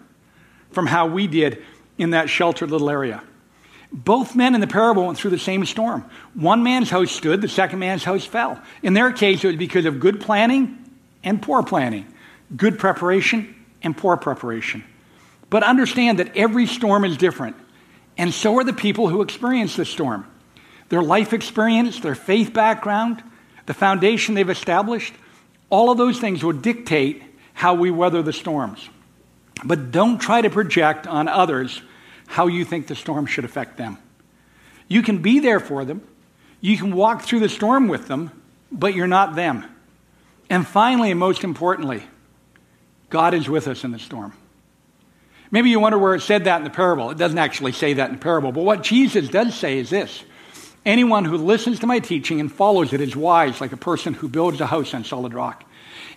from 0.70 0.86
how 0.86 1.06
we 1.06 1.26
did 1.26 1.62
in 1.98 2.10
that 2.10 2.30
sheltered 2.30 2.70
little 2.70 2.88
area. 2.88 3.22
Both 3.92 4.34
men 4.34 4.54
in 4.54 4.62
the 4.62 4.66
parable 4.66 5.06
went 5.06 5.18
through 5.18 5.30
the 5.30 5.38
same 5.38 5.66
storm. 5.66 6.08
One 6.32 6.62
man's 6.62 6.88
house 6.88 7.12
stood, 7.12 7.42
the 7.42 7.48
second 7.48 7.78
man's 7.78 8.02
house 8.02 8.24
fell. 8.24 8.60
In 8.82 8.94
their 8.94 9.12
case, 9.12 9.44
it 9.44 9.46
was 9.48 9.56
because 9.56 9.84
of 9.84 10.00
good 10.00 10.22
planning 10.22 10.78
and 11.22 11.40
poor 11.40 11.62
planning, 11.62 12.12
good 12.56 12.78
preparation 12.78 13.54
and 13.82 13.94
poor 13.96 14.16
preparation. 14.16 14.82
But 15.50 15.62
understand 15.62 16.18
that 16.18 16.36
every 16.36 16.66
storm 16.66 17.04
is 17.04 17.16
different, 17.16 17.56
and 18.16 18.32
so 18.32 18.58
are 18.58 18.64
the 18.64 18.72
people 18.72 19.08
who 19.08 19.22
experience 19.22 19.76
the 19.76 19.84
storm. 19.84 20.26
Their 20.88 21.02
life 21.02 21.32
experience, 21.32 22.00
their 22.00 22.14
faith 22.14 22.52
background, 22.52 23.22
the 23.66 23.74
foundation 23.74 24.34
they've 24.34 24.48
established, 24.48 25.14
all 25.70 25.90
of 25.90 25.98
those 25.98 26.18
things 26.18 26.42
will 26.42 26.52
dictate 26.52 27.22
how 27.52 27.74
we 27.74 27.90
weather 27.90 28.22
the 28.22 28.32
storms. 28.32 28.88
But 29.64 29.90
don't 29.90 30.18
try 30.18 30.42
to 30.42 30.50
project 30.50 31.06
on 31.06 31.28
others 31.28 31.80
how 32.26 32.46
you 32.46 32.64
think 32.64 32.86
the 32.86 32.94
storm 32.94 33.26
should 33.26 33.44
affect 33.44 33.76
them. 33.76 33.98
You 34.88 35.02
can 35.02 35.18
be 35.18 35.38
there 35.38 35.60
for 35.60 35.84
them, 35.84 36.02
you 36.60 36.76
can 36.76 36.94
walk 36.94 37.22
through 37.22 37.40
the 37.40 37.48
storm 37.48 37.88
with 37.88 38.08
them, 38.08 38.30
but 38.70 38.94
you're 38.94 39.06
not 39.06 39.34
them. 39.34 39.64
And 40.50 40.66
finally, 40.66 41.10
and 41.10 41.20
most 41.20 41.44
importantly, 41.44 42.02
God 43.08 43.34
is 43.34 43.48
with 43.48 43.68
us 43.68 43.84
in 43.84 43.92
the 43.92 43.98
storm. 43.98 44.32
Maybe 45.54 45.70
you 45.70 45.78
wonder 45.78 45.98
where 45.98 46.16
it 46.16 46.22
said 46.22 46.44
that 46.44 46.56
in 46.56 46.64
the 46.64 46.70
parable. 46.70 47.12
It 47.12 47.16
doesn't 47.16 47.38
actually 47.38 47.70
say 47.70 47.92
that 47.92 48.08
in 48.08 48.16
the 48.16 48.20
parable, 48.20 48.50
but 48.50 48.64
what 48.64 48.82
Jesus 48.82 49.28
does 49.28 49.54
say 49.54 49.78
is 49.78 49.88
this 49.88 50.24
Anyone 50.84 51.24
who 51.24 51.36
listens 51.36 51.78
to 51.78 51.86
my 51.86 52.00
teaching 52.00 52.40
and 52.40 52.50
follows 52.50 52.92
it 52.92 53.00
is 53.00 53.14
wise, 53.14 53.60
like 53.60 53.70
a 53.70 53.76
person 53.76 54.14
who 54.14 54.28
builds 54.28 54.60
a 54.60 54.66
house 54.66 54.92
on 54.94 55.04
solid 55.04 55.32
rock. 55.32 55.62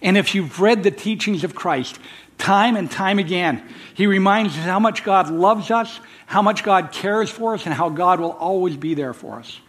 And 0.02 0.18
if 0.18 0.34
you've 0.34 0.60
read 0.60 0.82
the 0.82 0.90
teachings 0.90 1.44
of 1.44 1.54
Christ, 1.54 2.00
time 2.40 2.76
and 2.76 2.90
time 2.90 3.20
again. 3.20 3.62
He 3.94 4.08
reminds 4.08 4.58
us 4.58 4.64
how 4.64 4.80
much 4.80 5.04
God 5.04 5.30
loves 5.30 5.70
us, 5.70 6.00
how 6.26 6.42
much 6.42 6.64
God 6.64 6.92
cares 6.92 7.30
for 7.30 7.54
us, 7.54 7.68
and 7.68 7.76
how 7.76 7.90
God 7.90 8.20
will 8.20 8.32
always 8.32 8.76
be 8.76 8.96
there 8.96 9.14
for 9.14 9.36
us. 9.36 9.60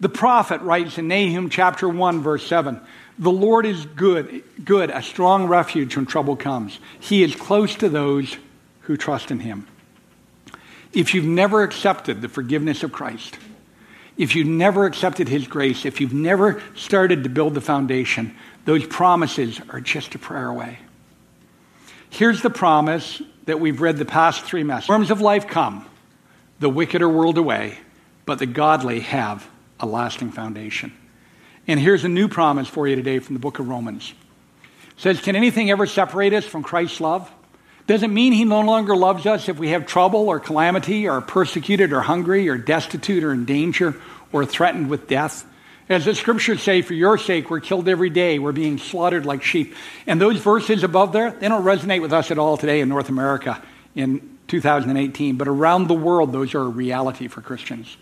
The 0.00 0.08
prophet 0.08 0.62
writes 0.62 0.96
in 0.96 1.08
Nahum 1.08 1.50
chapter 1.50 1.90
1, 1.90 2.22
verse 2.22 2.46
7 2.46 2.80
The 3.18 3.30
Lord 3.30 3.66
is 3.66 3.84
good, 3.84 4.42
good, 4.64 4.88
a 4.88 5.02
strong 5.02 5.46
refuge 5.46 5.94
when 5.94 6.06
trouble 6.06 6.36
comes. 6.36 6.80
He 7.00 7.22
is 7.22 7.36
close 7.36 7.74
to 7.76 7.90
those 7.90 8.38
who 8.84 8.96
trust 8.96 9.30
in 9.30 9.40
him. 9.40 9.66
If 10.92 11.14
you've 11.14 11.24
never 11.24 11.62
accepted 11.62 12.22
the 12.22 12.28
forgiveness 12.28 12.82
of 12.82 12.92
Christ, 12.92 13.38
if 14.16 14.36
you've 14.36 14.46
never 14.46 14.86
accepted 14.86 15.28
his 15.28 15.46
grace, 15.46 15.84
if 15.84 16.00
you've 16.00 16.14
never 16.14 16.62
started 16.76 17.24
to 17.24 17.28
build 17.28 17.54
the 17.54 17.60
foundation, 17.60 18.36
those 18.64 18.86
promises 18.86 19.60
are 19.70 19.80
just 19.80 20.14
a 20.14 20.18
prayer 20.18 20.48
away. 20.48 20.78
Here's 22.10 22.42
the 22.42 22.50
promise 22.50 23.20
that 23.46 23.58
we've 23.58 23.80
read 23.80 23.96
the 23.96 24.04
past 24.04 24.44
three 24.44 24.62
messages. 24.62 24.84
Storms 24.84 25.10
of 25.10 25.20
life 25.20 25.48
come, 25.48 25.84
the 26.60 26.70
wicked 26.70 27.02
are 27.02 27.08
whirled 27.08 27.38
away, 27.38 27.78
but 28.24 28.38
the 28.38 28.46
godly 28.46 29.00
have 29.00 29.48
a 29.80 29.86
lasting 29.86 30.30
foundation. 30.30 30.92
And 31.66 31.80
here's 31.80 32.04
a 32.04 32.08
new 32.08 32.28
promise 32.28 32.68
for 32.68 32.86
you 32.86 32.94
today 32.94 33.18
from 33.18 33.34
the 33.34 33.40
book 33.40 33.58
of 33.58 33.68
Romans. 33.68 34.14
It 34.96 35.00
says, 35.00 35.20
Can 35.20 35.34
anything 35.34 35.70
ever 35.70 35.86
separate 35.86 36.32
us 36.32 36.44
from 36.44 36.62
Christ's 36.62 37.00
love? 37.00 37.30
Doesn't 37.86 38.14
mean 38.14 38.32
he 38.32 38.44
no 38.44 38.62
longer 38.62 38.96
loves 38.96 39.26
us 39.26 39.48
if 39.48 39.58
we 39.58 39.70
have 39.70 39.86
trouble 39.86 40.28
or 40.28 40.40
calamity 40.40 41.06
or 41.06 41.20
persecuted 41.20 41.92
or 41.92 42.00
hungry 42.00 42.48
or 42.48 42.56
destitute 42.56 43.22
or 43.22 43.32
in 43.32 43.44
danger 43.44 43.94
or 44.32 44.46
threatened 44.46 44.88
with 44.88 45.06
death. 45.06 45.44
As 45.86 46.06
the 46.06 46.14
scriptures 46.14 46.62
say, 46.62 46.80
for 46.80 46.94
your 46.94 47.18
sake, 47.18 47.50
we're 47.50 47.60
killed 47.60 47.88
every 47.88 48.08
day. 48.08 48.38
We're 48.38 48.52
being 48.52 48.78
slaughtered 48.78 49.26
like 49.26 49.42
sheep. 49.42 49.74
And 50.06 50.18
those 50.18 50.38
verses 50.38 50.82
above 50.82 51.12
there, 51.12 51.32
they 51.32 51.46
don't 51.46 51.62
resonate 51.62 52.00
with 52.00 52.14
us 52.14 52.30
at 52.30 52.38
all 52.38 52.56
today 52.56 52.80
in 52.80 52.88
North 52.88 53.10
America 53.10 53.62
in 53.94 54.38
2018. 54.48 55.36
But 55.36 55.46
around 55.46 55.88
the 55.88 55.94
world, 55.94 56.32
those 56.32 56.54
are 56.54 56.62
a 56.62 56.68
reality 56.68 57.28
for 57.28 57.42
Christians. 57.42 57.98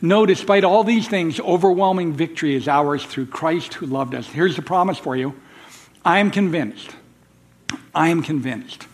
No, 0.00 0.24
despite 0.24 0.64
all 0.64 0.82
these 0.82 1.08
things, 1.08 1.38
overwhelming 1.40 2.14
victory 2.14 2.54
is 2.54 2.68
ours 2.68 3.04
through 3.04 3.26
Christ 3.26 3.74
who 3.74 3.84
loved 3.84 4.14
us. 4.14 4.26
Here's 4.26 4.56
the 4.56 4.62
promise 4.62 4.98
for 4.98 5.14
you 5.14 5.34
I 6.06 6.20
am 6.20 6.30
convinced, 6.30 6.90
I 7.94 8.08
am 8.08 8.22
convinced 8.22 8.86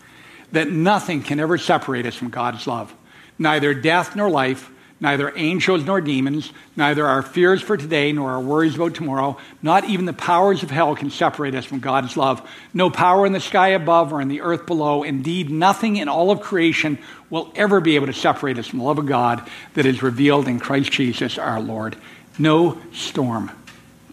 that 0.52 0.70
nothing 0.70 1.22
can 1.22 1.40
ever 1.40 1.58
separate 1.58 2.06
us 2.06 2.14
from 2.14 2.30
God's 2.30 2.66
love. 2.66 2.94
Neither 3.38 3.74
death 3.74 4.14
nor 4.14 4.30
life, 4.30 4.70
neither 5.00 5.32
angels 5.36 5.84
nor 5.84 6.00
demons, 6.00 6.52
neither 6.76 7.04
our 7.04 7.22
fears 7.22 7.60
for 7.60 7.76
today 7.76 8.12
nor 8.12 8.30
our 8.30 8.40
worries 8.40 8.76
about 8.76 8.94
tomorrow, 8.94 9.36
not 9.60 9.84
even 9.84 10.04
the 10.04 10.12
powers 10.12 10.62
of 10.62 10.70
hell 10.70 10.94
can 10.94 11.10
separate 11.10 11.56
us 11.56 11.64
from 11.64 11.80
God's 11.80 12.16
love. 12.16 12.48
No 12.72 12.88
power 12.88 13.26
in 13.26 13.32
the 13.32 13.40
sky 13.40 13.68
above 13.68 14.12
or 14.12 14.20
in 14.20 14.28
the 14.28 14.42
earth 14.42 14.64
below, 14.64 15.02
indeed, 15.02 15.50
nothing 15.50 15.96
in 15.96 16.08
all 16.08 16.30
of 16.30 16.40
creation 16.40 16.98
will 17.30 17.50
ever 17.56 17.80
be 17.80 17.96
able 17.96 18.06
to 18.06 18.12
separate 18.12 18.58
us 18.58 18.68
from 18.68 18.78
the 18.78 18.84
love 18.84 18.98
of 18.98 19.06
God 19.06 19.48
that 19.74 19.86
is 19.86 20.04
revealed 20.04 20.46
in 20.46 20.60
Christ 20.60 20.92
Jesus 20.92 21.36
our 21.36 21.60
Lord. 21.60 21.96
No 22.38 22.80
storm 22.92 23.50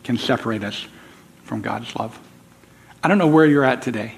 can 0.04 0.18
separate 0.18 0.64
us 0.64 0.88
from 1.44 1.62
God's 1.62 1.96
love. 1.96 2.20
I 3.04 3.08
don't 3.08 3.20
know 3.20 3.28
where 3.28 3.46
you're 3.46 3.64
at 3.64 3.84
today. 3.84 4.16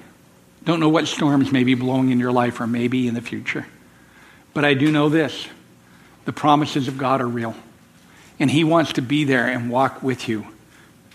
Don't 0.63 0.79
know 0.79 0.89
what 0.89 1.07
storms 1.07 1.51
may 1.51 1.63
be 1.63 1.73
blowing 1.73 2.11
in 2.11 2.19
your 2.19 2.31
life 2.31 2.59
or 2.59 2.67
maybe 2.67 3.07
in 3.07 3.13
the 3.13 3.21
future. 3.21 3.65
But 4.53 4.65
I 4.65 4.73
do 4.73 4.91
know 4.91 5.09
this 5.09 5.47
the 6.25 6.33
promises 6.33 6.87
of 6.87 6.97
God 6.97 7.21
are 7.21 7.27
real. 7.27 7.55
And 8.39 8.49
He 8.49 8.63
wants 8.63 8.93
to 8.93 9.01
be 9.01 9.23
there 9.23 9.47
and 9.47 9.69
walk 9.69 10.03
with 10.03 10.27
you 10.27 10.47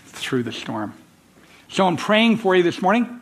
through 0.05 0.43
the 0.43 0.51
storm. 0.51 0.93
So 1.69 1.85
I'm 1.85 1.97
praying 1.97 2.37
for 2.37 2.55
you 2.55 2.63
this 2.63 2.81
morning. 2.81 3.21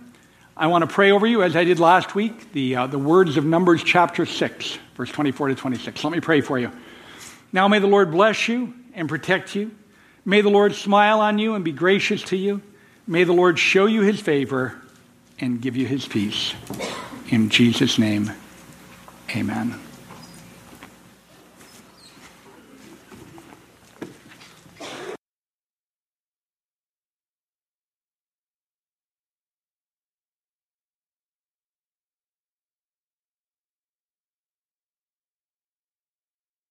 I 0.57 0.67
want 0.67 0.87
to 0.87 0.93
pray 0.93 1.11
over 1.11 1.27
you, 1.27 1.43
as 1.43 1.55
I 1.55 1.63
did 1.63 1.79
last 1.79 2.15
week, 2.15 2.53
the, 2.53 2.75
uh, 2.77 2.87
the 2.87 2.99
words 2.99 3.35
of 3.35 3.43
Numbers 3.43 3.83
chapter 3.83 4.25
6, 4.25 4.77
verse 4.95 5.11
24 5.11 5.49
to 5.49 5.55
26. 5.55 6.03
Let 6.03 6.13
me 6.13 6.21
pray 6.21 6.41
for 6.41 6.57
you. 6.57 6.71
Now 7.51 7.67
may 7.67 7.79
the 7.79 7.87
Lord 7.87 8.11
bless 8.11 8.47
you 8.47 8.73
and 8.93 9.09
protect 9.09 9.55
you. 9.55 9.71
May 10.23 10.41
the 10.41 10.49
Lord 10.49 10.73
smile 10.73 11.19
on 11.19 11.39
you 11.39 11.55
and 11.55 11.65
be 11.65 11.73
gracious 11.73 12.21
to 12.23 12.37
you. 12.37 12.61
May 13.05 13.25
the 13.25 13.33
Lord 13.33 13.59
show 13.59 13.85
you 13.85 14.01
his 14.01 14.19
favor 14.19 14.81
and 15.39 15.61
give 15.61 15.75
you 15.75 15.85
his 15.85 16.07
peace. 16.07 16.53
In 17.29 17.49
Jesus' 17.49 17.97
name, 17.97 18.31
amen. 19.35 19.84